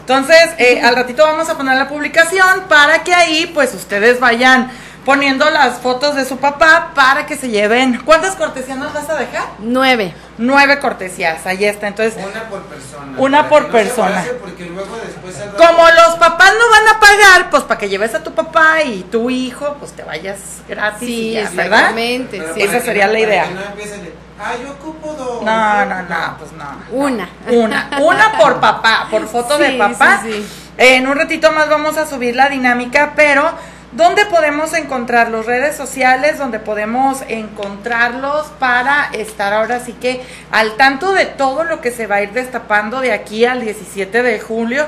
Entonces, 0.00 0.50
eh, 0.58 0.82
al 0.82 0.94
ratito 0.94 1.22
vamos 1.22 1.48
a 1.48 1.56
poner 1.56 1.78
la 1.78 1.88
publicación 1.88 2.64
para 2.68 3.02
que 3.02 3.14
ahí, 3.14 3.50
pues, 3.54 3.72
ustedes 3.74 4.20
vayan 4.20 4.70
poniendo 5.04 5.48
las 5.50 5.78
fotos 5.78 6.14
de 6.16 6.24
su 6.24 6.38
papá 6.38 6.92
para 6.94 7.26
que 7.26 7.36
se 7.36 7.48
lleven. 7.48 8.00
¿Cuántas 8.04 8.34
cortesías 8.36 8.78
nos 8.78 8.92
vas 8.92 9.08
a 9.10 9.14
dejar? 9.16 9.44
Nueve. 9.58 10.14
Nueve 10.38 10.78
cortesías, 10.80 11.44
ahí 11.46 11.64
está. 11.64 11.86
Entonces, 11.88 12.14
Una 12.24 12.42
por 12.48 12.62
persona. 12.62 13.12
Una 13.18 13.38
para 13.38 13.48
por 13.48 13.62
no 13.64 13.68
persona. 13.70 14.14
pase, 14.16 14.30
porque 14.34 14.64
luego 14.66 14.96
después 15.04 15.38
al 15.40 15.52
rato- 15.52 15.64
como 15.66 15.88
los 15.88 16.14
papás 16.18 16.52
no 16.58 16.70
van 16.70 16.96
a 16.96 17.00
pagar, 17.00 17.50
pues 17.50 17.62
para 17.64 17.78
que 17.78 17.88
lleves 17.88 18.14
a 18.14 18.22
tu 18.22 18.32
papá 18.32 18.82
y 18.82 19.02
tu 19.04 19.30
hijo, 19.30 19.76
pues 19.78 19.92
te 19.92 20.02
vayas 20.02 20.38
gratis, 20.68 21.02
y 21.02 21.06
Sí, 21.06 21.32
ya, 21.32 21.50
¿verdad? 21.50 21.64
exactamente. 21.80 22.38
Pero 22.40 22.54
sí. 22.54 22.62
Esa 22.62 22.80
sería 22.80 23.06
no- 23.06 23.12
la 23.12 23.18
idea. 23.20 23.44
que 23.48 23.54
no 23.54 23.60
empiecen 23.62 24.02
de, 24.04 24.14
ah, 24.40 24.52
yo 24.62 24.72
ocupo 24.72 25.12
dos. 25.12 25.42
No, 25.42 25.84
no, 25.84 26.02
no, 26.02 26.36
pues 26.38 26.50
no. 26.52 26.64
Una. 26.90 27.28
Una, 27.50 27.90
una 28.00 28.32
por 28.38 28.58
papá, 28.60 29.06
por 29.10 29.28
foto 29.28 29.58
de 29.58 29.72
papá. 29.72 30.20
sí, 30.24 30.32
sí. 30.32 30.60
En 30.76 31.06
un 31.06 31.16
ratito 31.16 31.52
más 31.52 31.68
vamos 31.68 31.96
a 31.98 32.04
subir 32.06 32.34
la 32.34 32.48
dinámica, 32.48 33.12
pero 33.14 33.48
¿dónde 33.94 34.26
podemos 34.26 34.72
encontrar 34.74 35.30
los 35.30 35.46
redes 35.46 35.76
sociales? 35.76 36.38
Donde 36.38 36.58
podemos 36.58 37.22
encontrarlos 37.28 38.46
para 38.58 39.10
estar 39.12 39.52
ahora 39.52 39.80
sí 39.80 39.92
que 39.92 40.20
al 40.50 40.76
tanto 40.76 41.12
de 41.12 41.26
todo 41.26 41.64
lo 41.64 41.80
que 41.80 41.90
se 41.90 42.06
va 42.06 42.16
a 42.16 42.22
ir 42.22 42.32
destapando 42.32 43.00
de 43.00 43.12
aquí 43.12 43.44
al 43.44 43.60
17 43.60 44.22
de 44.22 44.40
julio, 44.40 44.86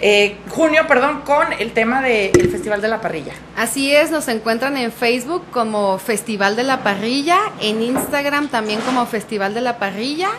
eh, 0.00 0.36
junio, 0.50 0.86
perdón, 0.86 1.22
con 1.22 1.52
el 1.52 1.72
tema 1.72 2.02
del 2.02 2.50
Festival 2.50 2.80
de 2.80 2.88
la 2.88 3.00
Parrilla. 3.00 3.32
Así 3.56 3.94
es, 3.94 4.10
nos 4.10 4.28
encuentran 4.28 4.76
en 4.76 4.92
Facebook 4.92 5.44
como 5.50 5.98
Festival 5.98 6.56
de 6.56 6.64
la 6.64 6.82
Parrilla, 6.82 7.38
en 7.60 7.82
Instagram 7.82 8.48
también 8.48 8.80
como 8.80 9.06
Festival 9.06 9.54
de 9.54 9.60
la 9.60 9.78
Parrilla 9.78 10.30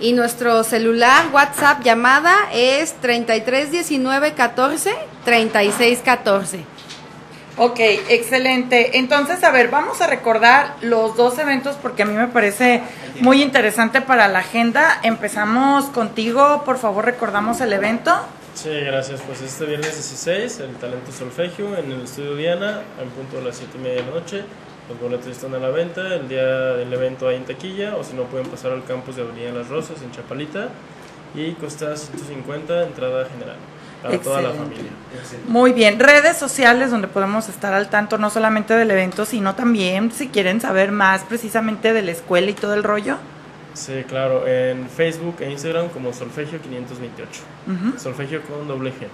y 0.00 0.14
nuestro 0.14 0.64
celular 0.64 1.26
WhatsApp 1.32 1.82
llamada 1.82 2.34
es 2.52 2.94
3319 3.00 4.32
14 4.32 4.94
36 5.24 6.00
14. 6.02 6.79
Ok, 7.62 7.78
excelente. 8.08 8.96
Entonces, 8.96 9.44
a 9.44 9.50
ver, 9.50 9.68
vamos 9.68 10.00
a 10.00 10.06
recordar 10.06 10.76
los 10.80 11.14
dos 11.14 11.38
eventos 11.38 11.76
porque 11.76 12.04
a 12.04 12.06
mí 12.06 12.14
me 12.14 12.26
parece 12.26 12.80
muy 13.20 13.42
interesante 13.42 14.00
para 14.00 14.28
la 14.28 14.38
agenda. 14.38 14.98
Empezamos 15.02 15.84
contigo, 15.90 16.62
por 16.64 16.78
favor, 16.78 17.04
recordamos 17.04 17.60
el 17.60 17.74
evento. 17.74 18.12
Sí, 18.54 18.70
gracias. 18.70 19.20
Pues 19.20 19.42
este 19.42 19.66
viernes 19.66 19.92
16, 19.92 20.60
el 20.60 20.76
talento 20.76 21.12
solfegio 21.12 21.76
en 21.76 21.92
el 21.92 22.04
estudio 22.04 22.34
Diana, 22.34 22.80
en 22.98 23.10
punto 23.10 23.36
de 23.36 23.42
las 23.42 23.58
7 23.58 23.72
y 23.76 23.78
media 23.82 23.96
de 23.96 24.08
la 24.08 24.18
noche. 24.18 24.42
Los 24.88 24.98
boletos 24.98 25.26
están 25.26 25.54
a 25.54 25.58
la 25.58 25.68
venta. 25.68 26.14
El 26.14 26.30
día 26.30 26.46
del 26.46 26.90
evento 26.90 27.28
hay 27.28 27.36
en 27.36 27.44
taquilla, 27.44 27.94
o 27.96 28.02
si 28.02 28.14
no, 28.14 28.22
pueden 28.22 28.46
pasar 28.46 28.72
al 28.72 28.84
campus 28.84 29.16
de 29.16 29.22
Avenida 29.22 29.52
Las 29.52 29.68
Rosas 29.68 30.00
en 30.00 30.10
Chapalita. 30.12 30.68
Y 31.34 31.52
cuesta 31.52 31.94
150 31.94 32.84
entrada 32.84 33.26
general 33.28 33.58
para 34.02 34.18
toda 34.18 34.40
la 34.42 34.48
Excelente. 34.50 34.76
familia. 34.76 34.92
Muy 35.48 35.72
bien, 35.72 35.98
redes 35.98 36.36
sociales 36.36 36.90
donde 36.90 37.08
podemos 37.08 37.48
estar 37.48 37.72
al 37.74 37.88
tanto 37.90 38.16
no 38.18 38.30
solamente 38.30 38.74
del 38.74 38.90
evento, 38.90 39.24
sino 39.26 39.54
también 39.54 40.12
si 40.12 40.28
quieren 40.28 40.60
saber 40.60 40.92
más 40.92 41.22
precisamente 41.22 41.92
de 41.92 42.02
la 42.02 42.12
escuela 42.12 42.50
y 42.50 42.54
todo 42.54 42.74
el 42.74 42.82
rollo. 42.84 43.16
Sí, 43.74 44.04
claro, 44.08 44.46
en 44.48 44.88
Facebook 44.88 45.36
e 45.40 45.50
Instagram 45.50 45.88
como 45.90 46.12
Solfegio 46.12 46.60
528. 46.60 47.40
Ujú. 47.66 47.98
Solfegio 47.98 48.42
con 48.42 48.66
doble 48.66 48.90
G. 48.90 49.06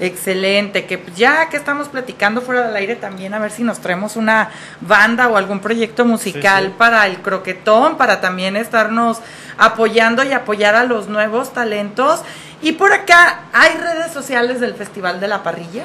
Excelente, 0.00 0.84
que 0.86 0.98
pues, 0.98 1.16
ya 1.16 1.48
que 1.48 1.56
estamos 1.56 1.88
platicando 1.88 2.40
fuera 2.40 2.66
del 2.66 2.74
aire 2.76 2.96
también 2.96 3.34
a 3.34 3.38
ver 3.38 3.50
si 3.50 3.62
nos 3.62 3.78
traemos 3.78 4.16
una 4.16 4.50
banda 4.80 5.28
o 5.28 5.36
algún 5.36 5.60
proyecto 5.60 6.04
musical 6.04 6.64
Sí, 6.64 6.68
sí. 6.70 6.74
para 6.76 7.06
el 7.06 7.18
croquetón, 7.18 7.96
para 7.96 8.20
también 8.20 8.56
estarnos 8.56 9.20
apoyando 9.58 10.24
y 10.24 10.32
apoyar 10.32 10.74
a 10.74 10.84
los 10.84 11.08
nuevos 11.08 11.52
talentos. 11.52 12.22
Y 12.62 12.72
por 12.72 12.92
acá, 12.92 13.40
¿hay 13.52 13.76
redes 13.76 14.12
sociales 14.12 14.60
del 14.60 14.74
Festival 14.74 15.18
de 15.18 15.26
la 15.26 15.42
Parrilla? 15.42 15.84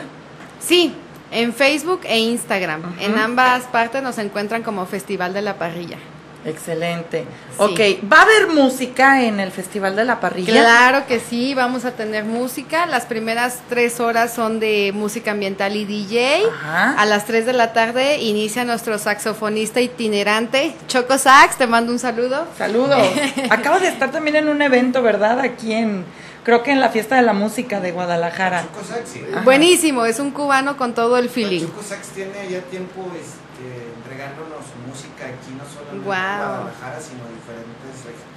Sí, 0.59 0.93
en 1.31 1.53
Facebook 1.53 2.01
e 2.03 2.19
Instagram. 2.19 2.83
En 2.99 3.17
ambas 3.17 3.63
partes 3.63 4.03
nos 4.03 4.17
encuentran 4.19 4.61
como 4.61 4.85
Festival 4.85 5.33
de 5.33 5.41
la 5.41 5.55
Parrilla. 5.55 5.97
Excelente. 6.45 7.25
Sí. 7.57 7.57
Ok, 7.57 8.09
¿va 8.11 8.19
a 8.19 8.21
haber 8.21 8.47
música 8.47 9.23
en 9.23 9.39
el 9.39 9.51
Festival 9.51 9.95
de 9.95 10.05
la 10.05 10.19
Parrilla? 10.19 10.53
Claro 10.53 11.05
que 11.05 11.19
sí, 11.19 11.53
vamos 11.53 11.83
a 11.83 11.91
tener 11.91 12.23
música. 12.23 12.85
Las 12.85 13.05
primeras 13.05 13.59
tres 13.67 13.99
horas 13.99 14.33
son 14.33 14.59
de 14.59 14.91
música 14.93 15.31
ambiental 15.31 15.75
y 15.75 15.83
DJ. 15.83 16.43
Ajá. 16.45 16.93
A 16.93 17.05
las 17.05 17.25
3 17.25 17.45
de 17.45 17.53
la 17.53 17.73
tarde 17.73 18.19
inicia 18.19 18.63
nuestro 18.63 18.97
saxofonista 18.97 19.81
itinerante, 19.81 20.73
Choco 20.87 21.17
Sax. 21.17 21.57
Te 21.57 21.67
mando 21.67 21.91
un 21.91 21.99
saludo. 21.99 22.47
Saludos. 22.57 23.01
Acaba 23.49 23.79
de 23.79 23.89
estar 23.89 24.11
también 24.11 24.37
en 24.37 24.47
un 24.47 24.61
evento, 24.61 25.01
¿verdad? 25.01 25.41
Aquí 25.41 25.73
en, 25.73 26.05
creo 26.47 26.63
que 26.63 26.71
en 26.71 26.79
la 26.79 26.87
fiesta 26.87 27.17
de 27.17 27.23
la 27.23 27.33
música 27.33 27.81
de 27.81 27.91
Guadalajara. 27.91 28.63
Choco 28.63 28.81
Sax, 28.81 29.09
sí. 29.09 29.21
Ajá. 29.33 29.43
Buenísimo, 29.43 30.05
es 30.05 30.17
un 30.21 30.31
cubano 30.31 30.77
con 30.77 30.93
todo 30.93 31.17
el 31.17 31.29
feeling. 31.29 31.67
Choco 31.67 31.83
Sax 31.83 32.07
tiene 32.15 32.47
ya 32.49 32.61
tiempo 32.61 33.03
este, 33.19 33.67
entregándonos 33.97 34.63
música 34.87 35.25
aquí, 35.25 35.51
no 35.59 35.67
solo 35.67 35.91
en. 35.91 36.03
Guadalajara, 36.05 37.01
sino 37.01 37.27
en 37.27 37.35
diferentes 37.35 37.91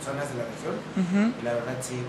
zonas 0.04 0.26
de 0.28 0.38
la 0.38 0.44
región. 0.50 1.34
Y 1.40 1.44
la 1.44 1.52
verdad, 1.52 1.76
sí. 1.80 2.02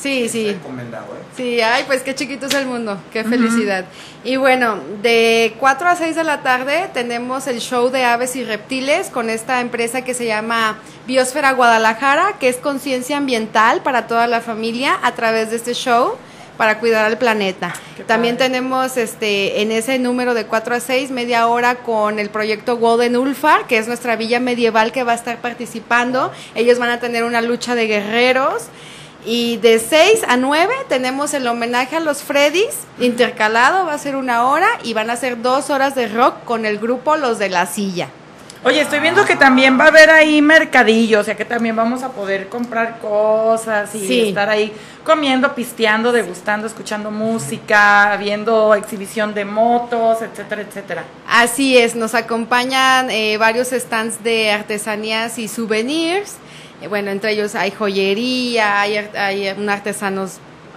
Sí, 0.00 0.24
es 0.24 0.32
sí. 0.32 0.52
recomendado, 0.52 1.06
¿eh? 1.06 1.24
Sí, 1.36 1.60
ay, 1.60 1.84
pues 1.86 2.02
qué 2.02 2.14
chiquito 2.14 2.46
es 2.46 2.54
el 2.54 2.66
mundo, 2.66 2.98
qué 3.12 3.24
felicidad. 3.24 3.84
Y 4.24 4.36
bueno, 4.36 4.78
de 5.02 5.54
4 5.58 5.88
a 5.88 5.96
6 5.96 6.14
de 6.16 6.24
la 6.24 6.42
tarde 6.42 6.88
tenemos 6.94 7.46
el 7.46 7.60
show 7.60 7.90
de 7.90 8.04
aves 8.04 8.36
y 8.36 8.44
reptiles 8.44 9.08
con 9.08 9.30
esta 9.30 9.60
empresa 9.60 10.02
que 10.02 10.14
se 10.14 10.26
llama 10.26 10.78
Biosfera 11.06 11.52
Guadalajara, 11.52 12.34
que 12.38 12.48
es 12.48 12.56
conciencia 12.56 13.16
ambiental 13.16 13.82
para 13.82 14.06
toda 14.06 14.26
la 14.26 14.40
familia 14.40 14.98
a 15.02 15.14
través 15.14 15.50
de 15.50 15.56
este 15.56 15.74
show 15.74 16.16
para 16.56 16.80
cuidar 16.80 17.04
al 17.04 17.18
planeta. 17.18 17.72
Qué 17.96 18.02
También 18.02 18.36
padre. 18.36 18.50
tenemos 18.50 18.96
este 18.96 19.62
en 19.62 19.70
ese 19.70 19.98
número 20.00 20.34
de 20.34 20.44
4 20.44 20.74
a 20.74 20.80
6 20.80 21.12
media 21.12 21.46
hora 21.46 21.76
con 21.76 22.18
el 22.18 22.30
proyecto 22.30 22.76
Golden 22.76 23.16
Ulfar, 23.16 23.66
que 23.68 23.78
es 23.78 23.86
nuestra 23.86 24.16
villa 24.16 24.40
medieval 24.40 24.90
que 24.90 25.04
va 25.04 25.12
a 25.12 25.14
estar 25.14 25.38
participando. 25.38 26.32
Ellos 26.56 26.78
van 26.80 26.90
a 26.90 26.98
tener 27.00 27.22
una 27.24 27.40
lucha 27.42 27.74
de 27.76 27.86
guerreros. 27.86 28.64
Y 29.30 29.58
de 29.58 29.78
6 29.78 30.22
a 30.26 30.38
9 30.38 30.72
tenemos 30.88 31.34
el 31.34 31.46
homenaje 31.46 31.96
a 31.96 32.00
los 32.00 32.22
Freddys, 32.22 32.74
intercalado, 32.98 33.84
va 33.84 33.92
a 33.92 33.98
ser 33.98 34.16
una 34.16 34.46
hora 34.46 34.66
y 34.82 34.94
van 34.94 35.10
a 35.10 35.16
ser 35.16 35.42
dos 35.42 35.68
horas 35.68 35.94
de 35.94 36.08
rock 36.08 36.44
con 36.46 36.64
el 36.64 36.78
grupo 36.78 37.14
Los 37.18 37.38
de 37.38 37.50
la 37.50 37.66
Silla. 37.66 38.08
Oye, 38.64 38.80
estoy 38.80 39.00
viendo 39.00 39.26
que 39.26 39.36
también 39.36 39.78
va 39.78 39.84
a 39.84 39.88
haber 39.88 40.08
ahí 40.08 40.40
mercadillo, 40.40 41.20
o 41.20 41.24
sea 41.24 41.36
que 41.36 41.44
también 41.44 41.76
vamos 41.76 42.02
a 42.02 42.08
poder 42.08 42.48
comprar 42.48 43.00
cosas 43.00 43.94
y 43.94 43.98
Sí. 44.06 44.28
estar 44.28 44.48
ahí 44.48 44.72
comiendo, 45.04 45.54
pisteando, 45.54 46.10
degustando, 46.10 46.66
escuchando 46.66 47.10
música, 47.10 48.16
viendo 48.18 48.74
exhibición 48.74 49.34
de 49.34 49.44
motos, 49.44 50.22
etcétera, 50.22 50.62
etcétera. 50.62 51.04
Así 51.28 51.76
es, 51.76 51.94
nos 51.94 52.14
acompañan 52.14 53.10
eh, 53.10 53.36
varios 53.36 53.68
stands 53.68 54.24
de 54.24 54.52
artesanías 54.52 55.38
y 55.38 55.48
souvenirs. 55.48 56.36
Eh, 56.82 56.88
bueno, 56.88 57.10
entre 57.10 57.32
ellos 57.32 57.54
hay 57.54 57.70
joyería, 57.70 58.80
hay, 58.80 58.96
hay 58.96 59.48
un 59.58 59.68
artesanos, 59.68 60.34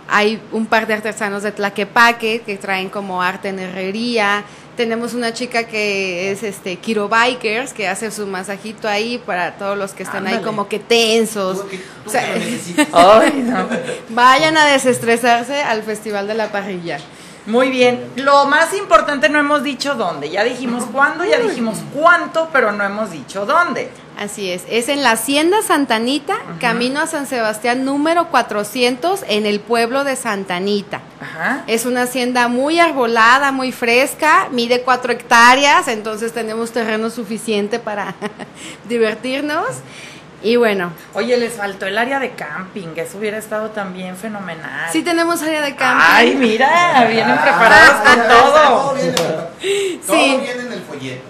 hay 0.09 0.41
un 0.51 0.65
par 0.65 0.87
de 0.87 0.95
artesanos 0.95 1.43
de 1.43 1.51
Tlaquepaque 1.51 2.41
que 2.45 2.57
traen 2.57 2.89
como 2.89 3.21
arte 3.21 3.49
en 3.49 3.59
herrería. 3.59 4.43
Tenemos 4.77 5.13
una 5.13 5.33
chica 5.33 5.65
que 5.65 6.31
es 6.31 6.43
este 6.43 6.77
Kiro 6.77 7.07
Bikers 7.09 7.73
que 7.73 7.87
hace 7.87 8.09
su 8.09 8.25
masajito 8.25 8.87
ahí 8.87 9.21
para 9.23 9.53
todos 9.57 9.77
los 9.77 9.91
que 9.91 10.03
están 10.03 10.25
ahí 10.27 10.39
como 10.39 10.67
que 10.67 10.79
tensos. 10.79 11.61
Tú 11.61 11.67
que- 11.69 11.77
tú 11.77 11.83
O 12.07 12.09
sea, 12.09 12.23
que 12.33 12.39
lo 12.39 12.45
necesitas. 12.45 12.87
Ay, 12.93 13.43
no. 13.45 13.67
vayan 14.09 14.57
a 14.57 14.65
desestresarse 14.65 15.61
al 15.61 15.83
Festival 15.83 16.25
de 16.27 16.33
la 16.35 16.51
Parrilla. 16.51 16.97
Muy 17.45 17.69
bien. 17.69 18.11
Lo 18.15 18.45
más 18.45 18.73
importante 18.73 19.27
no 19.29 19.39
hemos 19.39 19.63
dicho 19.63 19.95
dónde. 19.95 20.29
Ya 20.29 20.43
dijimos 20.43 20.83
cuándo, 20.91 21.25
ya 21.25 21.39
dijimos 21.39 21.79
cuánto, 21.93 22.49
pero 22.53 22.71
no 22.71 22.83
hemos 22.83 23.11
dicho 23.11 23.45
dónde. 23.45 23.89
Así 24.17 24.51
es, 24.51 24.63
es 24.69 24.87
en 24.87 25.01
la 25.01 25.11
Hacienda 25.11 25.63
Santanita, 25.63 26.37
camino 26.59 26.99
a 26.99 27.07
San 27.07 27.25
Sebastián 27.25 27.85
número 27.85 28.27
400 28.27 29.23
en 29.27 29.47
el 29.47 29.59
pueblo 29.59 30.03
de 30.03 30.15
Santanita. 30.15 31.01
Ajá. 31.19 31.63
Es 31.65 31.87
una 31.87 32.03
hacienda 32.03 32.47
muy 32.47 32.79
arbolada, 32.79 33.51
muy 33.51 33.71
fresca, 33.71 34.49
mide 34.51 34.81
cuatro 34.81 35.11
hectáreas, 35.11 35.87
entonces 35.87 36.33
tenemos 36.33 36.71
terreno 36.71 37.09
suficiente 37.09 37.79
para 37.79 38.13
divertirnos. 38.87 39.65
Y 40.43 40.55
bueno, 40.55 40.91
Oye, 41.13 41.37
les 41.37 41.53
faltó 41.53 41.85
el 41.85 41.97
área 41.97 42.19
de 42.19 42.31
camping, 42.31 42.87
eso 42.95 43.17
hubiera 43.19 43.37
estado 43.37 43.69
también 43.69 44.15
fenomenal. 44.17 44.89
sí 44.91 45.03
tenemos 45.03 45.41
área 45.41 45.61
de 45.61 45.75
camping. 45.75 46.05
Ay, 46.09 46.35
mira, 46.35 47.05
vienen 47.09 47.37
preparados 47.37 47.95
con 48.01 48.19
Ah, 48.19 48.27
Todo 48.27 48.51
todo. 48.51 48.93
viene, 48.95 49.11
todo 49.13 50.15
Sí. 50.15 50.37
viene 50.41 50.61
en 50.61 50.73
el 50.73 50.81
folleto. 50.81 51.21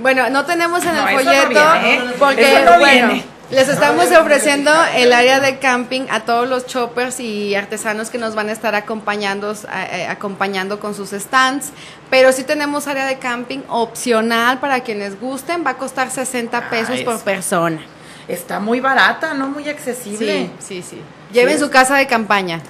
Bueno, 0.00 0.28
no 0.30 0.44
tenemos 0.44 0.82
en 0.84 0.94
No, 0.94 1.06
el 1.08 1.14
eso 1.20 1.24
no 1.24 1.30
folleto 1.42 1.48
viene, 1.50 1.94
¿eh? 1.94 2.14
porque 2.18 2.52
Eso 2.56 2.64
no 2.70 2.78
bueno, 2.80 3.06
viene. 3.08 3.24
les 3.50 3.68
estamos 3.68 4.10
ofreciendo 4.10 4.72
el 4.96 5.12
área 5.12 5.38
de 5.40 5.58
camping 5.58 6.06
a 6.10 6.20
todos 6.20 6.48
los 6.48 6.66
choppers 6.66 7.20
y 7.20 7.54
artesanos 7.54 8.10
que 8.10 8.18
nos 8.18 8.34
van 8.34 8.48
a 8.48 8.52
estar 8.52 8.74
acompañando 8.74 9.54
eh, 9.92 10.06
acompañando 10.08 10.80
con 10.80 10.94
sus 10.96 11.10
stands, 11.10 11.70
pero 12.10 12.32
sí 12.32 12.42
tenemos 12.44 12.88
área 12.88 13.04
de 13.06 13.18
camping 13.18 13.60
opcional 13.68 14.58
para 14.58 14.80
quienes 14.80 15.20
gusten, 15.20 15.64
va 15.64 15.72
a 15.72 15.76
costar 15.76 16.10
60 16.10 16.70
pesos 16.70 16.98
Ah, 17.00 17.04
por 17.04 17.20
persona. 17.20 17.80
Está 18.28 18.60
muy 18.60 18.80
barata, 18.80 19.34
¿no? 19.34 19.48
Muy 19.48 19.68
accesible. 19.68 20.50
Sí, 20.58 20.82
sí, 20.82 20.82
sí. 20.82 21.00
Lleven 21.32 21.58
su 21.58 21.70
casa 21.70 21.96
de 21.96 22.06
campaña. 22.06 22.60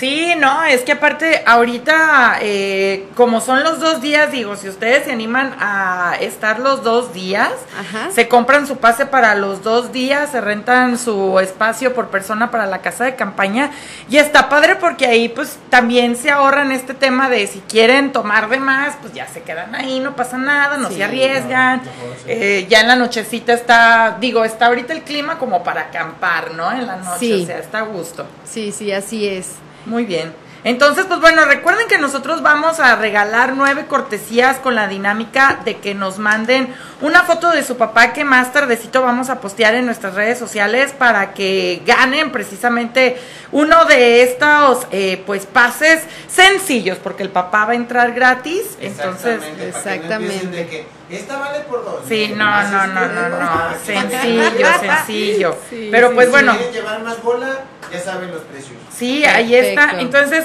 Sí, 0.00 0.34
no, 0.38 0.64
es 0.64 0.80
que 0.80 0.92
aparte 0.92 1.42
ahorita, 1.46 2.38
eh, 2.40 3.06
como 3.14 3.42
son 3.42 3.62
los 3.62 3.80
dos 3.80 4.00
días, 4.00 4.32
digo, 4.32 4.56
si 4.56 4.66
ustedes 4.68 5.04
se 5.04 5.12
animan 5.12 5.54
a 5.60 6.14
estar 6.20 6.58
los 6.58 6.82
dos 6.82 7.12
días, 7.12 7.50
Ajá. 7.78 8.10
se 8.10 8.26
compran 8.26 8.66
su 8.66 8.78
pase 8.78 9.04
para 9.04 9.34
los 9.34 9.62
dos 9.62 9.92
días, 9.92 10.30
se 10.30 10.40
rentan 10.40 10.96
su 10.98 11.38
espacio 11.38 11.92
por 11.94 12.08
persona 12.08 12.50
para 12.50 12.64
la 12.64 12.78
casa 12.80 13.04
de 13.04 13.14
campaña 13.14 13.72
y 14.08 14.16
está 14.16 14.48
padre 14.48 14.76
porque 14.76 15.04
ahí 15.06 15.28
pues 15.28 15.58
también 15.68 16.16
se 16.16 16.30
ahorran 16.30 16.72
este 16.72 16.94
tema 16.94 17.28
de 17.28 17.46
si 17.46 17.60
quieren 17.68 18.10
tomar 18.10 18.48
de 18.48 18.58
más, 18.58 18.94
pues 19.02 19.12
ya 19.12 19.28
se 19.28 19.42
quedan 19.42 19.74
ahí, 19.74 20.00
no 20.00 20.16
pasa 20.16 20.38
nada, 20.38 20.78
no 20.78 20.88
Sí. 20.88 20.94
se 20.96 21.04
arriesgan. 21.04 21.82
Sí. 21.82 21.90
Eh, 22.26 22.66
ya 22.70 22.80
en 22.80 22.88
la 22.88 22.96
nochecita 22.96 23.52
está, 23.52 24.16
digo, 24.18 24.44
está 24.46 24.66
ahorita 24.68 24.94
el 24.94 25.02
clima 25.02 25.38
como 25.38 25.62
para 25.62 25.82
acampar, 25.82 26.52
¿no? 26.52 26.72
En 26.72 26.86
la 26.86 26.96
noche, 26.96 27.18
Sí. 27.18 27.42
o 27.42 27.46
sea, 27.46 27.58
está 27.58 27.80
a 27.80 27.82
gusto. 27.82 28.26
Sí, 28.44 28.72
sí, 28.72 28.90
así 28.92 29.28
es. 29.28 29.56
Muy 29.86 30.04
bien. 30.04 30.32
Entonces, 30.62 31.06
pues 31.06 31.20
bueno, 31.20 31.46
recuerden 31.46 31.88
que 31.88 31.96
nosotros 31.96 32.42
vamos 32.42 32.80
a 32.80 32.94
regalar 32.96 33.54
nueve 33.56 33.86
cortesías 33.88 34.58
con 34.58 34.74
la 34.74 34.88
dinámica 34.88 35.60
de 35.64 35.78
que 35.78 35.94
nos 35.94 36.18
manden 36.18 36.74
una 37.00 37.22
foto 37.22 37.50
de 37.50 37.62
su 37.62 37.78
papá 37.78 38.12
que 38.12 38.24
más 38.24 38.52
tardecito 38.52 39.00
vamos 39.00 39.30
a 39.30 39.40
postear 39.40 39.74
en 39.74 39.86
nuestras 39.86 40.14
redes 40.14 40.38
sociales 40.38 40.92
para 40.92 41.32
que 41.32 41.80
ganen 41.86 42.30
precisamente 42.30 43.16
uno 43.52 43.86
de 43.86 44.22
estos, 44.22 44.86
eh, 44.90 45.22
pues, 45.24 45.46
pases 45.46 46.02
sencillos, 46.28 46.98
porque 46.98 47.22
el 47.22 47.30
papá 47.30 47.64
va 47.64 47.72
a 47.72 47.76
entrar 47.76 48.12
gratis. 48.12 48.76
Entonces, 48.80 49.40
Exactamente. 49.60 50.86
Esta 51.16 51.38
vale 51.38 51.60
por 51.60 51.84
dos. 51.84 52.00
sí, 52.06 52.32
no, 52.36 52.62
no, 52.64 52.86
no, 52.86 53.08
no, 53.08 53.28
no, 53.40 53.50
sencillo, 53.84 54.66
sencillo. 54.80 55.56
Sí, 55.68 55.88
Pero 55.90 56.08
sí, 56.08 56.14
pues 56.14 56.26
sí. 56.26 56.30
bueno. 56.32 56.52
Si 56.52 56.58
quieren 56.58 56.74
llevar 56.74 57.02
más 57.02 57.22
bola, 57.22 57.60
ya 57.92 58.00
saben 58.00 58.30
los 58.30 58.42
precios. 58.42 58.74
Sí, 58.94 59.24
ahí 59.24 59.54
está. 59.54 59.98
Entonces, 60.00 60.44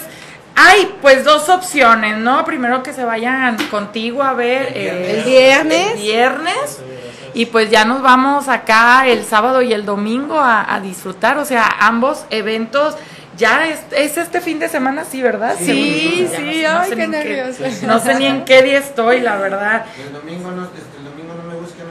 hay 0.56 0.96
pues 1.02 1.24
dos 1.24 1.50
opciones, 1.50 2.18
¿no? 2.18 2.46
Primero 2.46 2.82
que 2.82 2.94
se 2.94 3.04
vayan 3.04 3.58
contigo 3.70 4.24
a 4.24 4.34
ver 4.34 4.70
El 4.76 5.18
eh, 5.18 5.24
viernes. 5.26 5.92
el 5.92 5.98
viernes. 6.00 6.80
Y 7.34 7.48
pues 7.48 7.70
ya 7.70 7.84
nos 7.84 8.02
vamos 8.02 8.48
acá 8.48 9.08
el 9.08 9.26
sábado 9.26 9.62
y 9.62 9.74
el 9.74 9.86
domingo 9.86 10.40
a, 10.40 10.74
a 10.74 10.80
disfrutar. 10.80 11.38
O 11.38 11.46
sea, 11.46 11.68
ambos 11.82 12.26
eventos. 12.30 12.96
Ya 13.38 13.68
es, 13.68 13.80
es 13.92 14.18
este 14.18 14.40
fin 14.42 14.60
de 14.60 14.70
semana, 14.70 15.04
sí, 15.04 15.22
¿verdad? 15.22 15.56
Sí, 15.60 16.28
sí, 16.36 16.62
no- 16.64 16.74
no 16.74 16.80
ay, 16.82 16.90
sé 16.90 16.96
qué 16.96 16.96
ni 16.96 17.04
en 17.04 17.12
nerviosa. 17.12 17.88
no 17.88 18.00
sé 18.00 18.16
ni 18.16 18.26
en 18.26 18.46
qué 18.46 18.62
día 18.64 18.80
estoy, 18.80 19.20
la 19.22 19.36
verdad. 19.38 19.86
El 20.08 20.14
domingo 20.14 20.52
no, 20.52 20.64
este, 20.66 20.80
el 20.98 21.04
domingo 21.06 21.34
no 21.36 21.44
me 21.52 21.56
busquen, 21.60 21.86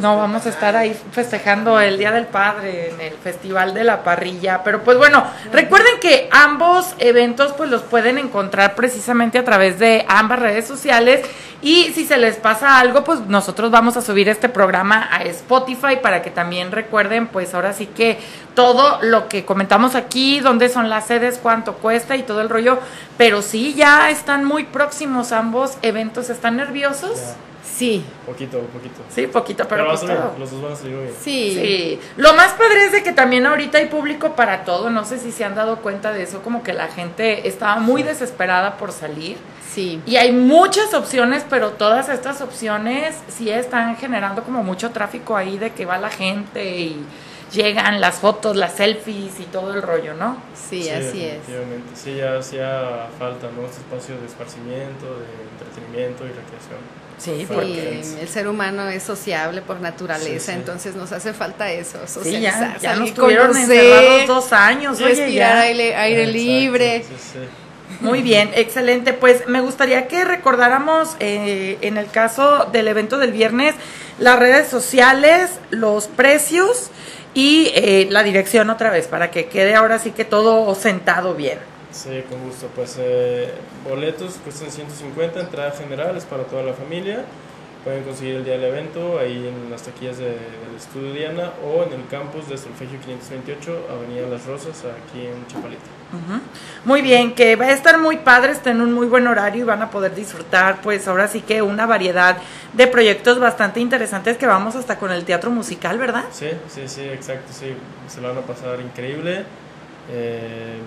no 0.00 0.16
vamos 0.16 0.46
a 0.46 0.48
estar 0.48 0.76
ahí 0.76 0.96
festejando 1.12 1.80
el 1.80 1.98
Día 1.98 2.10
del 2.10 2.26
Padre 2.26 2.90
en 2.90 3.00
el 3.00 3.14
Festival 3.14 3.74
de 3.74 3.84
la 3.84 4.02
Parrilla. 4.02 4.62
Pero 4.64 4.82
pues 4.82 4.96
bueno, 4.96 5.24
recuerden 5.52 6.00
que 6.00 6.28
ambos 6.32 6.94
eventos 6.98 7.52
pues 7.52 7.70
los 7.70 7.82
pueden 7.82 8.18
encontrar 8.18 8.74
precisamente 8.74 9.38
a 9.38 9.44
través 9.44 9.78
de 9.78 10.04
ambas 10.08 10.40
redes 10.40 10.66
sociales. 10.66 11.20
Y 11.62 11.92
si 11.92 12.06
se 12.06 12.16
les 12.16 12.36
pasa 12.36 12.80
algo, 12.80 13.04
pues 13.04 13.20
nosotros 13.20 13.70
vamos 13.70 13.96
a 13.98 14.00
subir 14.00 14.30
este 14.30 14.48
programa 14.48 15.08
a 15.12 15.22
Spotify 15.24 15.98
para 16.02 16.22
que 16.22 16.30
también 16.30 16.72
recuerden 16.72 17.26
pues 17.26 17.52
ahora 17.52 17.74
sí 17.74 17.86
que 17.86 18.18
todo 18.54 18.98
lo 19.02 19.28
que 19.28 19.44
comentamos 19.44 19.94
aquí, 19.94 20.40
dónde 20.40 20.70
son 20.70 20.88
las 20.88 21.06
sedes, 21.06 21.38
cuánto 21.42 21.74
cuesta 21.74 22.16
y 22.16 22.22
todo 22.22 22.40
el 22.40 22.48
rollo. 22.48 22.78
Pero 23.18 23.42
sí, 23.42 23.74
ya 23.74 24.08
están 24.08 24.44
muy 24.44 24.64
próximos 24.64 25.32
ambos 25.32 25.76
eventos. 25.82 26.30
¿Están 26.30 26.56
nerviosos? 26.56 27.34
Sí, 27.80 28.04
Poquito, 28.26 28.58
poquito. 28.60 29.00
Sí, 29.08 29.26
poquito, 29.26 29.66
pero, 29.66 29.86
pues 29.88 30.00
todo. 30.02 30.34
los 30.38 30.50
dos 30.50 30.60
van 30.62 30.72
a 30.72 30.76
salir 30.76 30.92
muy 30.96 31.04
bien. 31.04 31.14
sí. 31.18 31.54
Sí, 31.54 32.00
lo 32.18 32.34
más 32.34 32.52
padre 32.52 32.84
es 32.84 32.92
de 32.92 33.02
que 33.02 33.12
también 33.12 33.46
ahorita 33.46 33.78
hay 33.78 33.86
público 33.86 34.36
para 34.36 34.64
todo, 34.64 34.90
no 34.90 35.06
sé 35.06 35.18
si 35.18 35.32
se 35.32 35.44
han 35.46 35.54
dado 35.54 35.76
cuenta 35.78 36.12
de 36.12 36.24
eso, 36.24 36.42
como 36.42 36.62
que 36.62 36.74
la 36.74 36.88
gente 36.88 37.48
estaba 37.48 37.76
muy 37.80 38.02
desesperada 38.02 38.76
por 38.76 38.92
salir 38.92 39.38
Sí. 39.72 40.02
y 40.04 40.16
hay 40.16 40.30
muchas 40.32 40.92
opciones, 40.92 41.42
pero 41.48 41.70
todas 41.70 42.10
estas 42.10 42.42
opciones 42.42 43.16
sí 43.28 43.48
están 43.50 43.96
generando 43.96 44.42
como 44.42 44.62
mucho 44.62 44.90
tráfico 44.90 45.34
ahí 45.36 45.56
de 45.56 45.70
que 45.70 45.86
va 45.86 45.96
la 45.96 46.10
gente 46.10 46.76
y 46.76 47.02
llegan 47.50 47.98
las 48.00 48.16
fotos, 48.16 48.56
las 48.56 48.74
selfies 48.74 49.40
y 49.40 49.44
todo 49.44 49.72
el 49.72 49.80
rollo, 49.80 50.12
¿no? 50.12 50.36
Sí, 50.54 50.90
así 50.90 51.24
es. 51.24 51.38
Sí, 51.94 52.16
ya 52.16 52.36
hacía 52.38 53.06
falta, 53.18 53.48
¿no? 53.56 53.64
Este 53.66 53.78
espacio 53.80 54.18
de 54.20 54.26
esparcimiento, 54.26 55.06
de 55.06 55.26
entretenimiento 55.58 56.24
y 56.26 56.28
recreación. 56.28 56.99
Sí, 57.20 57.32
Sí, 57.40 57.46
porque 57.46 58.00
el 58.20 58.28
ser 58.28 58.48
humano 58.48 58.88
es 58.88 59.02
sociable 59.02 59.60
por 59.60 59.80
naturaleza, 59.80 60.52
Sí, 60.52 60.58
entonces 60.58 60.94
nos 60.94 61.12
hace 61.12 61.34
falta 61.34 61.70
eso, 61.70 61.98
sí, 62.06 62.14
socializar, 62.14 62.74
ya, 62.74 62.78
ya 62.80 62.90
salir, 62.94 63.00
nos 63.00 63.14
tuvieron 63.14 63.48
conocer, 63.48 63.76
encerrados 63.76 64.26
dos 64.26 64.52
años, 64.52 64.96
oye, 65.00 65.08
respirar 65.08 65.32
ya. 65.32 65.60
aire, 65.60 65.96
aire 65.96 66.22
Exacto, 66.22 66.38
libre. 66.38 67.04
Sí, 67.06 67.14
sí. 67.32 67.38
Muy 68.00 68.22
bien, 68.22 68.50
excelente. 68.54 69.12
Pues 69.12 69.46
me 69.46 69.60
gustaría 69.60 70.08
que 70.08 70.24
recordáramos 70.24 71.16
eh, 71.20 71.76
en 71.82 71.98
el 71.98 72.06
caso 72.06 72.66
del 72.72 72.88
evento 72.88 73.18
del 73.18 73.32
viernes 73.32 73.74
las 74.18 74.38
redes 74.38 74.68
sociales, 74.68 75.50
los 75.70 76.06
precios 76.06 76.90
y 77.34 77.70
eh, 77.74 78.06
la 78.10 78.22
dirección 78.22 78.70
otra 78.70 78.90
vez 78.90 79.06
para 79.06 79.30
que 79.30 79.46
quede 79.46 79.74
ahora 79.74 79.98
sí 79.98 80.12
que 80.12 80.24
todo 80.24 80.74
sentado 80.74 81.34
bien. 81.34 81.58
Sí, 81.92 82.22
con 82.28 82.42
gusto. 82.44 82.68
Pues 82.74 82.96
eh, 82.98 83.52
boletos 83.88 84.38
cuestan 84.44 84.70
150, 84.70 85.40
entrada 85.40 85.72
general 85.72 86.16
es 86.16 86.24
para 86.24 86.44
toda 86.44 86.62
la 86.62 86.72
familia. 86.72 87.24
Pueden 87.84 88.04
conseguir 88.04 88.36
el 88.36 88.44
día 88.44 88.54
del 88.58 88.64
evento 88.64 89.18
ahí 89.18 89.48
en 89.48 89.70
las 89.70 89.82
taquillas 89.82 90.18
de- 90.18 90.26
del 90.26 90.76
estudio 90.76 91.14
Diana 91.14 91.52
o 91.64 91.82
en 91.84 91.94
el 91.98 92.06
campus 92.08 92.46
de 92.46 92.58
Solfegio 92.58 93.00
528, 93.00 93.86
Avenida 93.90 94.26
Las 94.28 94.44
Rosas, 94.44 94.84
aquí 94.84 95.24
en 95.26 95.46
Chapalita. 95.46 95.80
Ujú. 96.12 96.40
Muy 96.84 97.00
bien, 97.00 97.34
que 97.34 97.56
va 97.56 97.64
a 97.66 97.72
estar 97.72 97.96
muy 97.98 98.18
padre, 98.18 98.52
está 98.52 98.70
en 98.70 98.82
un 98.82 98.92
muy 98.92 99.06
buen 99.06 99.26
horario 99.26 99.62
y 99.62 99.64
van 99.64 99.80
a 99.80 99.90
poder 99.90 100.14
disfrutar 100.14 100.82
pues 100.82 101.08
ahora 101.08 101.26
sí 101.26 101.40
que 101.40 101.62
una 101.62 101.86
variedad 101.86 102.36
de 102.74 102.86
proyectos 102.86 103.38
bastante 103.38 103.80
interesantes 103.80 104.36
que 104.36 104.46
vamos 104.46 104.76
hasta 104.76 104.98
con 104.98 105.10
el 105.10 105.24
teatro 105.24 105.50
musical, 105.50 105.96
¿verdad? 105.98 106.24
Sí, 106.32 106.50
sí, 106.68 106.82
sí, 106.86 107.02
exacto, 107.04 107.50
sí. 107.50 107.74
Se 108.08 108.20
lo 108.20 108.28
van 108.28 108.38
a 108.38 108.42
pasar 108.46 108.78
increíble. 108.80 109.44
eh, 110.12 110.78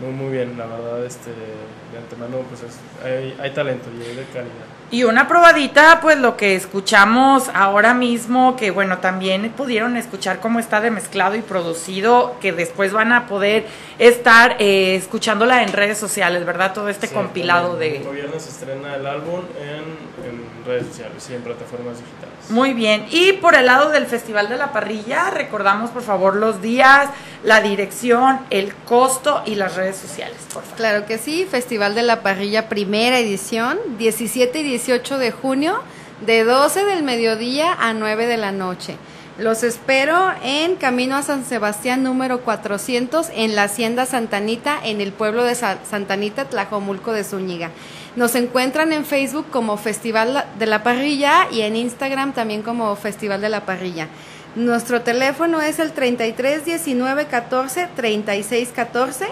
muy, 0.00 0.10
muy 0.12 0.32
bien, 0.32 0.56
la 0.56 0.66
verdad, 0.66 1.04
este, 1.04 1.30
de 1.30 1.98
antemano, 1.98 2.38
pues 2.48 2.62
es- 2.62 3.04
hay, 3.04 3.36
hay 3.40 3.50
talento 3.52 3.88
y 3.98 4.02
hay 4.02 4.16
de 4.16 4.24
calidad. 4.24 4.66
Y 4.92 5.04
una 5.04 5.28
probadita, 5.28 6.00
pues 6.02 6.18
lo 6.18 6.36
que 6.36 6.56
escuchamos 6.56 7.48
ahora 7.54 7.94
mismo, 7.94 8.56
que 8.56 8.72
bueno, 8.72 8.98
también 8.98 9.48
pudieron 9.52 9.96
escuchar 9.96 10.40
cómo 10.40 10.58
está 10.58 10.80
de 10.80 10.90
mezclado 10.90 11.36
y 11.36 11.42
producido, 11.42 12.34
que 12.40 12.50
después 12.52 12.92
van 12.92 13.12
a 13.12 13.28
poder 13.28 13.66
estar 14.00 14.56
eh, 14.58 14.96
escuchándola 14.96 15.62
en 15.62 15.72
redes 15.72 15.96
sociales, 15.96 16.44
¿verdad? 16.44 16.72
Todo 16.72 16.88
este 16.88 17.06
Sí, 17.06 17.14
compilado 17.14 17.76
de... 17.76 17.98
El 17.98 18.08
viernes 18.08 18.42
se 18.42 18.50
estrena 18.50 18.96
el 18.96 19.06
álbum 19.06 19.42
en, 19.60 20.26
en 20.28 20.66
redes 20.66 20.88
sociales 20.88 21.24
y 21.30 21.34
en 21.34 21.42
plataformas 21.42 21.98
digitales. 21.98 22.50
Muy 22.50 22.72
bien. 22.74 23.06
Y 23.10 23.34
por 23.34 23.54
el 23.54 23.66
lado 23.66 23.90
del 23.90 24.06
Festival 24.06 24.48
de 24.48 24.56
la 24.56 24.72
Parrilla, 24.72 25.30
recordamos 25.30 25.90
por 25.90 26.02
favor 26.02 26.34
los 26.34 26.60
días, 26.62 27.08
la 27.44 27.60
dirección, 27.60 28.38
el 28.50 28.74
costo 28.74 29.42
y 29.46 29.54
las 29.54 29.74
redes 29.76 29.96
sociales, 29.96 30.36
por 30.52 30.62
favor. 30.62 30.76
Claro 30.76 31.06
que 31.06 31.18
sí, 31.18 31.46
Festival 31.50 31.94
de 31.94 32.02
la 32.02 32.22
Parrilla, 32.22 32.68
primera 32.68 33.18
edición, 33.18 33.78
17 33.98 34.60
y 34.60 34.62
18 34.62 35.18
de 35.18 35.30
junio, 35.30 35.80
de 36.26 36.44
12 36.44 36.84
del 36.84 37.02
mediodía 37.02 37.72
a 37.80 37.94
9 37.94 38.26
de 38.26 38.36
la 38.36 38.52
noche. 38.52 38.96
Los 39.38 39.62
espero 39.62 40.32
en 40.44 40.76
Camino 40.76 41.16
a 41.16 41.22
San 41.22 41.46
Sebastián 41.46 42.02
número 42.02 42.42
400 42.42 43.28
en 43.34 43.54
la 43.56 43.62
Hacienda 43.62 44.04
Santanita, 44.04 44.78
en 44.84 45.00
el 45.00 45.12
pueblo 45.12 45.44
de 45.44 45.54
Sa- 45.54 45.78
Santanita, 45.88 46.44
Tlajomulco 46.44 47.12
de 47.12 47.24
Zúñiga. 47.24 47.70
Nos 48.16 48.34
encuentran 48.34 48.92
en 48.92 49.06
Facebook 49.06 49.46
como 49.50 49.78
Festival 49.78 50.44
de 50.58 50.66
la 50.66 50.82
Parrilla 50.82 51.46
y 51.50 51.62
en 51.62 51.76
Instagram 51.76 52.32
también 52.34 52.60
como 52.60 52.94
Festival 52.96 53.40
de 53.40 53.48
la 53.48 53.64
Parrilla. 53.64 54.08
Nuestro 54.56 55.02
teléfono 55.02 55.60
es 55.60 55.78
el 55.78 55.92
33 55.92 56.64
19 56.64 57.26
14 57.26 57.88
36 57.94 58.70
14. 58.74 59.26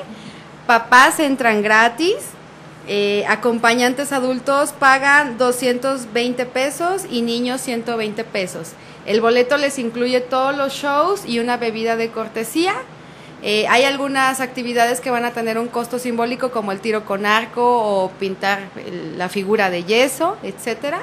Papás 0.67 1.19
entran 1.19 1.63
gratis. 1.63 2.17
eh, 2.91 3.25
acompañantes 3.29 4.13
adultos 4.13 4.73
pagan 4.73 5.37
220 5.37 6.47
pesos 6.47 7.03
y 7.11 7.21
niños 7.23 7.61
120 7.61 8.25
pesos. 8.25 8.71
El 9.05 9.21
boleto 9.21 9.59
les 9.59 9.79
incluye 9.79 10.21
todos 10.21 10.57
los 10.57 10.73
shows 10.73 11.25
y 11.27 11.39
una 11.39 11.59
bebida 11.59 11.97
de 11.97 12.11
cortesía. 12.11 12.75
Eh, 13.43 13.67
hay 13.69 13.85
algunas 13.85 14.41
actividades 14.41 15.01
que 15.01 15.11
van 15.11 15.25
a 15.25 15.33
tener 15.33 15.59
un 15.59 15.69
costo 15.69 15.99
simbólico 15.99 16.51
como 16.51 16.73
el 16.73 16.81
tiro 16.81 17.05
con 17.05 17.27
arco 17.27 17.63
o 17.63 18.11
pintar 18.13 18.69
la 19.17 19.29
figura 19.29 19.69
de 19.69 19.85
yeso, 19.85 20.37
etcétera. 20.43 21.01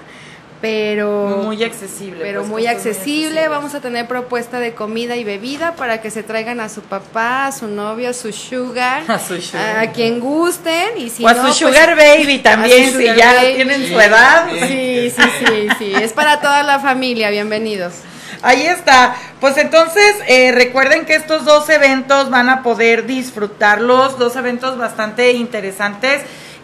Pero 0.65 1.41
Muy 1.43 1.63
accesible. 1.63 2.19
pero 2.23 2.39
pues, 2.39 2.49
muy 2.49 2.65
accesible. 2.65 3.47
Vamos 3.49 3.75
a 3.75 3.81
tener 3.81 4.07
propuesta 4.07 4.59
de 4.59 4.73
comida 4.73 5.15
y 5.15 5.23
bebida 5.23 5.75
para 5.75 6.01
que 6.01 6.09
se 6.09 6.23
traigan 6.23 6.59
a 6.59 6.69
su 6.69 6.81
papá, 6.81 7.45
a 7.45 7.51
su 7.51 7.67
novio, 7.67 8.09
a 8.09 8.13
su 8.13 8.33
sugar, 8.33 9.03
A 9.07 9.19
su 9.19 9.39
sugar. 9.39 9.77
a 9.77 9.91
quien 9.91 10.19
gusten 10.19 10.97
y 10.97 11.11
si 11.11 11.23
o 11.23 11.27
a 11.27 11.33
no, 11.33 11.39
su 11.41 11.45
pues, 11.45 11.57
sugar 11.57 11.95
baby 11.95 12.39
también, 12.39 12.95
a 12.95 12.97
si 12.97 13.05
ya 13.15 13.33
baby. 13.35 13.53
tienen 13.53 13.87
su 13.87 13.99
edad. 13.99 14.47
Sí, 14.67 15.11
sí, 15.15 15.21
sí, 15.45 15.67
sí. 15.77 15.93
Es 16.01 16.13
para 16.13 16.41
toda 16.41 16.63
la 16.63 16.79
familia. 16.79 17.29
Bienvenidos. 17.29 17.93
Ahí 18.41 18.65
está. 18.65 19.15
Pues 19.39 19.57
entonces, 19.57 20.15
eh, 20.27 20.51
recuerden 20.51 21.05
que 21.05 21.13
estos 21.13 21.45
dos 21.45 21.69
eventos 21.69 22.31
van 22.31 22.49
a 22.49 22.63
poder 22.63 23.05
disfrutarlos, 23.05 24.17
dos 24.17 24.35
eventos 24.35 24.79
bastante 24.79 25.33
interesantes 25.33 26.23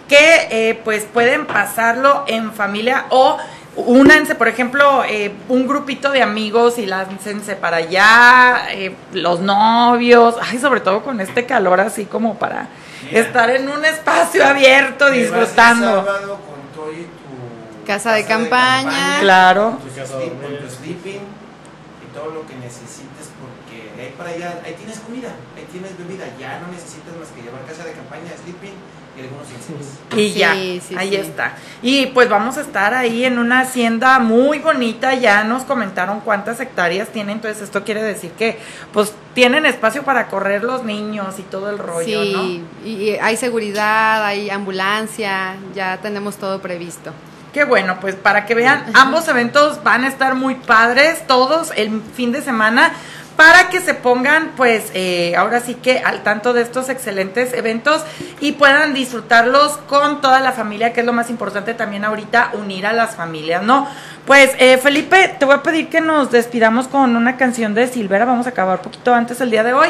que 0.09 0.47
eh, 0.49 0.81
pues 0.83 1.03
pueden 1.03 1.45
pasarlo 1.45 2.25
en 2.27 2.51
familia 2.51 3.05
o 3.09 3.37
únanse, 3.76 4.36
por 4.36 4.47
ejemplo, 4.47 5.03
eh, 5.05 5.32
un 5.47 5.65
grupito 5.67 6.11
de 6.11 6.22
amigos 6.22 6.78
y 6.78 6.86
láncense 6.86 7.55
para 7.55 7.78
allá, 7.78 8.67
eh, 8.72 8.93
los 9.13 9.39
novios, 9.39 10.36
ay, 10.41 10.59
sobre 10.59 10.82
todo 10.82 11.01
con 11.03 11.22
este 11.22 11.45
calor 11.45 11.80
así 11.80 12.05
como 12.05 12.36
para 12.38 12.67
estar 13.11 13.49
en 13.49 13.69
un 13.69 13.84
espacio 13.86 14.45
abierto 14.45 15.05
Te 15.05 15.11
vas 15.11 15.13
el 15.15 15.22
disfrutando. 15.22 16.05
sábado 16.05 16.39
con 16.45 16.61
todo 16.76 16.91
y 16.91 17.03
tu 17.03 17.86
Casa 17.88 18.13
de 18.13 18.26
campaña. 18.26 19.19
Claro. 19.22 19.72
con 19.72 19.80
tu, 19.82 19.88
Tu 19.89 19.95
casa 19.95 20.13
sleep- 20.17 20.34
dormir. 20.41 20.59
con 20.59 20.67
tu 20.67 20.76
sleeping 20.76 21.22
y 21.22 22.13
todo 22.13 22.30
lo 22.32 22.45
que 22.45 22.55
necesites 22.55 23.32
porque 23.41 23.95
de 23.95 24.01
ahí 24.03 24.13
para 24.17 24.30
allá, 24.32 24.61
ahí 24.65 24.74
tienes 24.78 24.99
comida, 24.99 25.30
ahí 25.57 25.65
tienes 25.72 25.97
bebida, 25.97 26.26
ya 26.39 26.59
no 26.59 26.67
necesitas 26.72 27.15
más 27.17 27.30
que 27.30 27.41
llevar 27.41 27.63
casa 27.65 27.84
de 27.86 27.93
campaña, 27.93 28.32
sleeping 28.43 28.76
algunos 29.22 29.47
insectos. 29.49 29.88
Y 30.17 30.34
Sí, 30.34 30.39
ya, 30.39 30.53
sí, 30.53 30.82
ahí 30.97 31.09
sí. 31.09 31.15
está. 31.15 31.53
Y 31.82 32.07
pues 32.07 32.28
vamos 32.30 32.57
a 32.57 32.61
estar 32.61 32.93
ahí 32.93 33.24
en 33.26 33.39
una 33.39 33.61
hacienda 33.61 34.19
muy 34.19 34.59
bonita, 34.59 35.13
ya 35.15 35.43
nos 35.43 35.63
comentaron 35.63 36.19
cuántas 36.19 36.59
hectáreas 36.59 37.09
tiene, 37.09 37.32
entonces 37.32 37.61
esto 37.63 37.84
quiere 37.84 38.03
decir 38.03 38.32
que 38.32 38.59
pues 38.91 39.13
tienen 39.34 39.65
espacio 39.65 40.03
para 40.03 40.28
correr 40.28 40.63
los 40.63 40.84
niños 40.84 41.39
y 41.39 41.43
todo 41.43 41.69
el 41.69 41.78
rollo, 41.78 42.24
Sí, 42.24 42.34
¿no? 42.34 42.43
y, 42.88 42.91
y 42.91 43.17
hay 43.22 43.38
seguridad, 43.38 44.26
hay 44.26 44.49
ambulancia, 44.49 45.55
ya 45.74 45.97
tenemos 46.01 46.36
todo 46.38 46.61
previsto. 46.61 47.13
Qué 47.53 47.65
bueno, 47.65 47.97
pues 47.99 48.15
para 48.15 48.45
que 48.45 48.55
vean, 48.55 48.86
ambos 48.93 49.28
eventos 49.28 49.84
van 49.84 50.05
a 50.05 50.07
estar 50.07 50.36
muy 50.36 50.55
padres, 50.55 51.28
todos 51.28 51.72
el 51.76 52.01
fin 52.15 52.32
de 52.32 52.41
semana, 52.41 52.93
para 53.36 53.69
que 53.69 53.79
se 53.79 53.93
pongan, 53.93 54.51
pues, 54.55 54.91
eh, 54.93 55.36
ahora 55.36 55.59
sí 55.59 55.75
que 55.75 55.99
al 55.99 56.23
tanto 56.23 56.53
de 56.53 56.61
estos 56.61 56.89
excelentes 56.89 57.53
eventos 57.53 58.03
y 58.39 58.53
puedan 58.53 58.93
disfrutarlos 58.93 59.77
con 59.88 60.21
toda 60.21 60.39
la 60.39 60.51
familia, 60.51 60.93
que 60.93 60.99
es 60.99 61.05
lo 61.05 61.13
más 61.13 61.29
importante 61.29 61.73
también 61.73 62.05
ahorita, 62.05 62.51
unir 62.53 62.86
a 62.86 62.93
las 62.93 63.15
familias, 63.15 63.63
¿no? 63.63 63.88
Pues, 64.25 64.51
eh, 64.59 64.77
Felipe, 64.77 65.36
te 65.39 65.45
voy 65.45 65.55
a 65.55 65.63
pedir 65.63 65.89
que 65.89 66.01
nos 66.01 66.32
despidamos 66.32 66.88
con 66.88 67.15
una 67.15 67.38
canción 67.38 67.73
de 67.73 67.88
Silvera, 67.88 68.25
vamos 68.25 68.45
a 68.45 68.49
acabar 68.49 68.82
poquito 68.82 69.13
antes 69.13 69.41
el 69.41 69.49
día 69.49 69.63
de 69.63 69.73
hoy. 69.73 69.89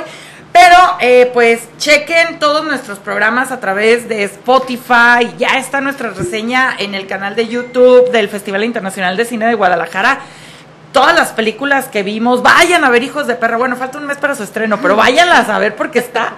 Pero 0.54 0.76
eh, 1.00 1.30
pues 1.34 1.70
chequen 1.78 2.38
todos 2.38 2.66
nuestros 2.66 3.00
programas 3.00 3.52
a 3.52 3.60
través 3.62 4.10
de 4.10 4.24
Spotify. 4.24 5.34
Ya 5.38 5.58
está 5.58 5.80
nuestra 5.80 6.10
reseña 6.10 6.76
en 6.78 6.94
el 6.94 7.08
canal 7.08 7.36
de 7.36 7.48
YouTube 7.48 8.12
del 8.12 8.28
Festival 8.28 8.66
Internacional 8.66 9.16
de 9.16 9.24
Cine 9.24 9.48
de 9.48 9.54
Guadalajara. 9.54 10.20
Todas 10.92 11.16
las 11.16 11.30
películas 11.30 11.86
que 11.88 12.04
vimos, 12.04 12.44
vayan 12.44 12.84
a 12.84 12.90
ver 12.90 13.02
Hijos 13.04 13.26
de 13.26 13.36
Perra. 13.36 13.56
Bueno, 13.58 13.78
falta 13.78 13.98
un 13.98 14.06
mes 14.08 14.18
para 14.18 14.36
su 14.36 14.44
estreno, 14.44 14.80
pero 14.82 14.96
váyanlas 14.98 15.48
a 15.48 15.58
ver 15.58 15.76
porque 15.76 16.00
está 16.00 16.34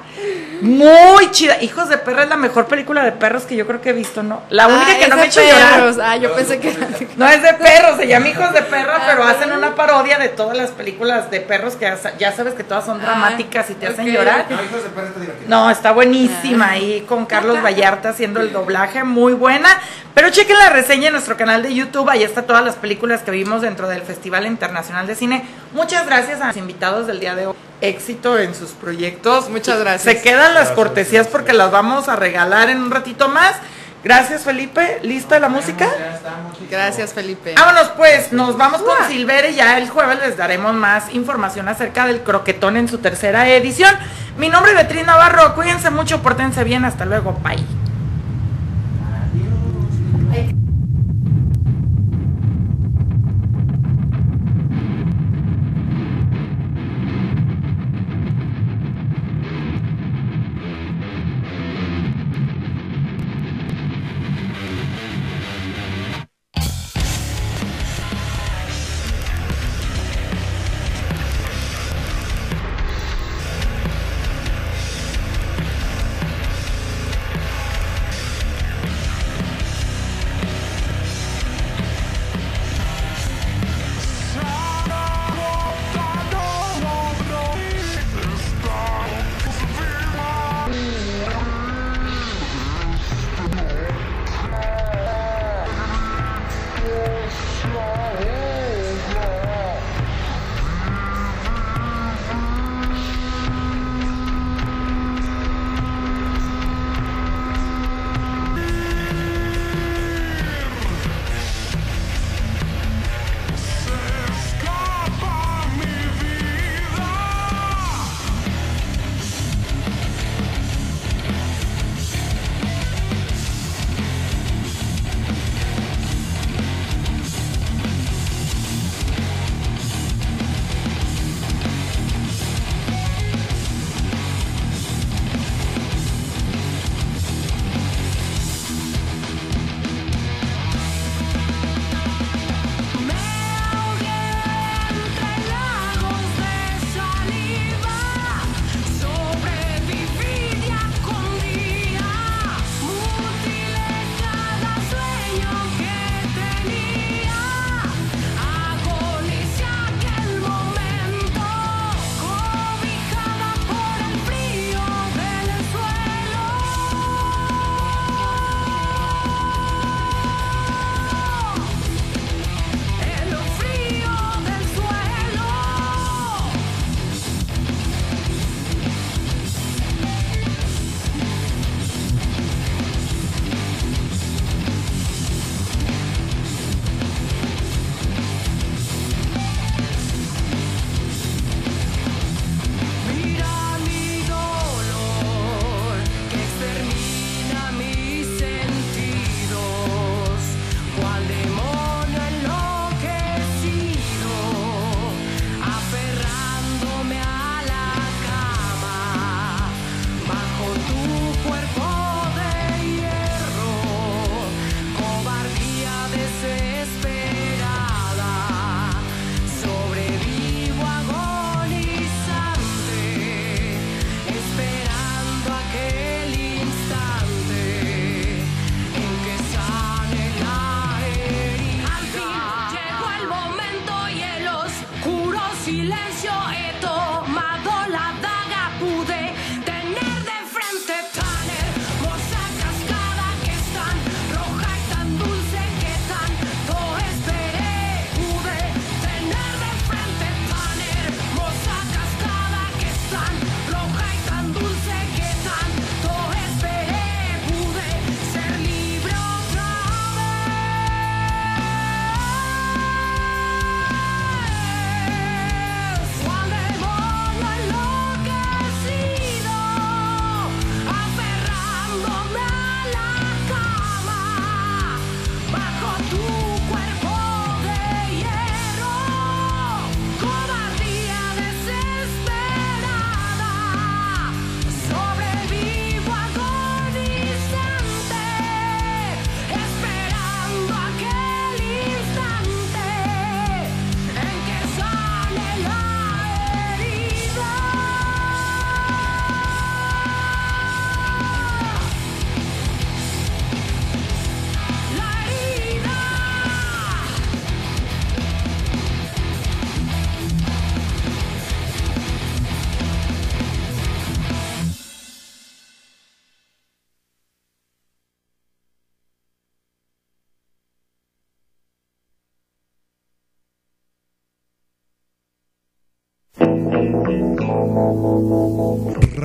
muy 0.61 1.31
chida. 1.31 1.61
Hijos 1.61 1.89
de 1.89 1.97
Perra 1.97 2.23
es 2.23 2.29
la 2.29 2.37
mejor 2.37 2.67
película 2.67 3.03
de 3.03 3.11
perros 3.11 3.43
que 3.43 3.55
yo 3.55 3.65
creo 3.67 3.81
que 3.81 3.89
he 3.89 3.93
visto, 3.93 4.21
¿no? 4.23 4.43
La 4.49 4.67
única 4.67 4.91
Ah, 4.93 4.99
que 4.99 5.07
no 5.07 5.15
me 5.17 5.21
ha 5.23 5.25
hecho 5.25 5.41
llorar. 5.41 5.93
Ah, 6.01 6.15
yo 6.17 6.33
pensé 6.35 6.59
que 6.59 6.71
No 7.17 7.27
es 7.27 7.41
de 7.41 7.53
perros, 7.55 7.97
se 7.97 8.07
llama 8.07 8.27
Hijos 8.29 8.53
de 8.53 8.61
Perra, 8.61 8.97
Ah, 8.97 9.03
pero 9.09 9.23
hacen 9.23 9.51
una 9.51 9.75
parodia 9.75 10.19
de 10.19 10.29
todas 10.29 10.55
las 10.55 10.69
películas 10.71 11.29
de 11.31 11.41
perros 11.41 11.75
que 11.75 11.91
ya- 12.19 12.31
sabes 12.31 12.53
que 12.53 12.63
todas 12.63 12.85
son 12.85 13.01
Ah, 13.01 13.05
dramáticas 13.05 13.69
y 13.71 13.73
te 13.73 13.87
hacen 13.87 14.05
llorar. 14.05 14.45
No, 14.49 14.55
hijos 14.63 14.83
de 14.83 14.89
perra 14.89 15.07
está 15.07 15.19
divertido. 15.19 15.49
No, 15.49 15.69
está 15.71 15.91
buenísima 15.91 16.69
ahí 16.69 17.01
con 17.09 17.25
Carlos 17.25 17.61
Vallarta 17.61 18.09
haciendo 18.09 18.39
el 18.39 18.53
doblaje, 18.53 19.03
muy 19.03 19.33
buena. 19.33 19.67
Pero 20.13 20.29
chequen 20.29 20.57
la 20.59 20.69
reseña 20.69 21.07
en 21.07 21.13
nuestro 21.13 21.35
canal 21.37 21.63
de 21.63 21.73
YouTube, 21.73 22.07
ahí 22.07 22.21
está 22.21 22.43
todas 22.43 22.63
las 22.63 22.75
películas 22.75 23.23
que 23.23 23.31
vimos 23.31 23.63
dentro 23.63 23.87
del 23.89 24.03
Festival 24.03 24.42
Internacional 24.47 25.07
de 25.07 25.15
Cine. 25.15 25.45
Muchas 25.73 26.05
gracias 26.05 26.41
a 26.41 26.47
los 26.47 26.57
invitados 26.57 27.07
del 27.07 27.19
día 27.19 27.35
de 27.35 27.47
hoy. 27.47 27.55
Éxito 27.81 28.37
en 28.39 28.55
sus 28.55 28.71
proyectos. 28.71 29.49
Muchas 29.49 29.79
gracias. 29.79 30.03
Se 30.03 30.21
quedan 30.21 30.53
las 30.53 30.53
Gracias, 30.53 30.75
cortesías 30.75 31.11
gracias. 31.23 31.31
porque 31.31 31.53
las 31.53 31.71
vamos 31.71 32.07
a 32.09 32.15
regalar 32.15 32.69
en 32.69 32.81
un 32.81 32.91
ratito 32.91 33.27
más. 33.29 33.55
Gracias 34.03 34.43
Felipe, 34.43 34.99
¿lista 35.01 35.39
la 35.39 35.47
música? 35.47 35.87
Ya 35.97 36.15
estamos. 36.15 36.57
Gracias, 36.69 37.13
Felipe. 37.13 37.55
Vámonos 37.57 37.89
pues, 37.95 38.33
nos 38.33 38.57
vamos 38.57 38.81
con 38.81 39.07
Silver 39.07 39.49
y 39.51 39.55
ya 39.55 39.77
el 39.77 39.89
jueves 39.89 40.19
les 40.19 40.35
daremos 40.35 40.73
más 40.73 41.13
información 41.13 41.69
acerca 41.69 42.05
del 42.05 42.21
croquetón 42.21 42.75
en 42.75 42.89
su 42.89 42.97
tercera 42.97 43.47
edición. 43.47 43.95
Mi 44.37 44.49
nombre 44.49 44.71
es 44.71 44.77
Beatriz 44.77 45.05
Navarro, 45.05 45.55
cuídense 45.55 45.89
mucho, 45.89 46.21
pórtense 46.21 46.65
bien, 46.65 46.83
hasta 46.83 47.05
luego, 47.05 47.31
bye. 47.43 47.82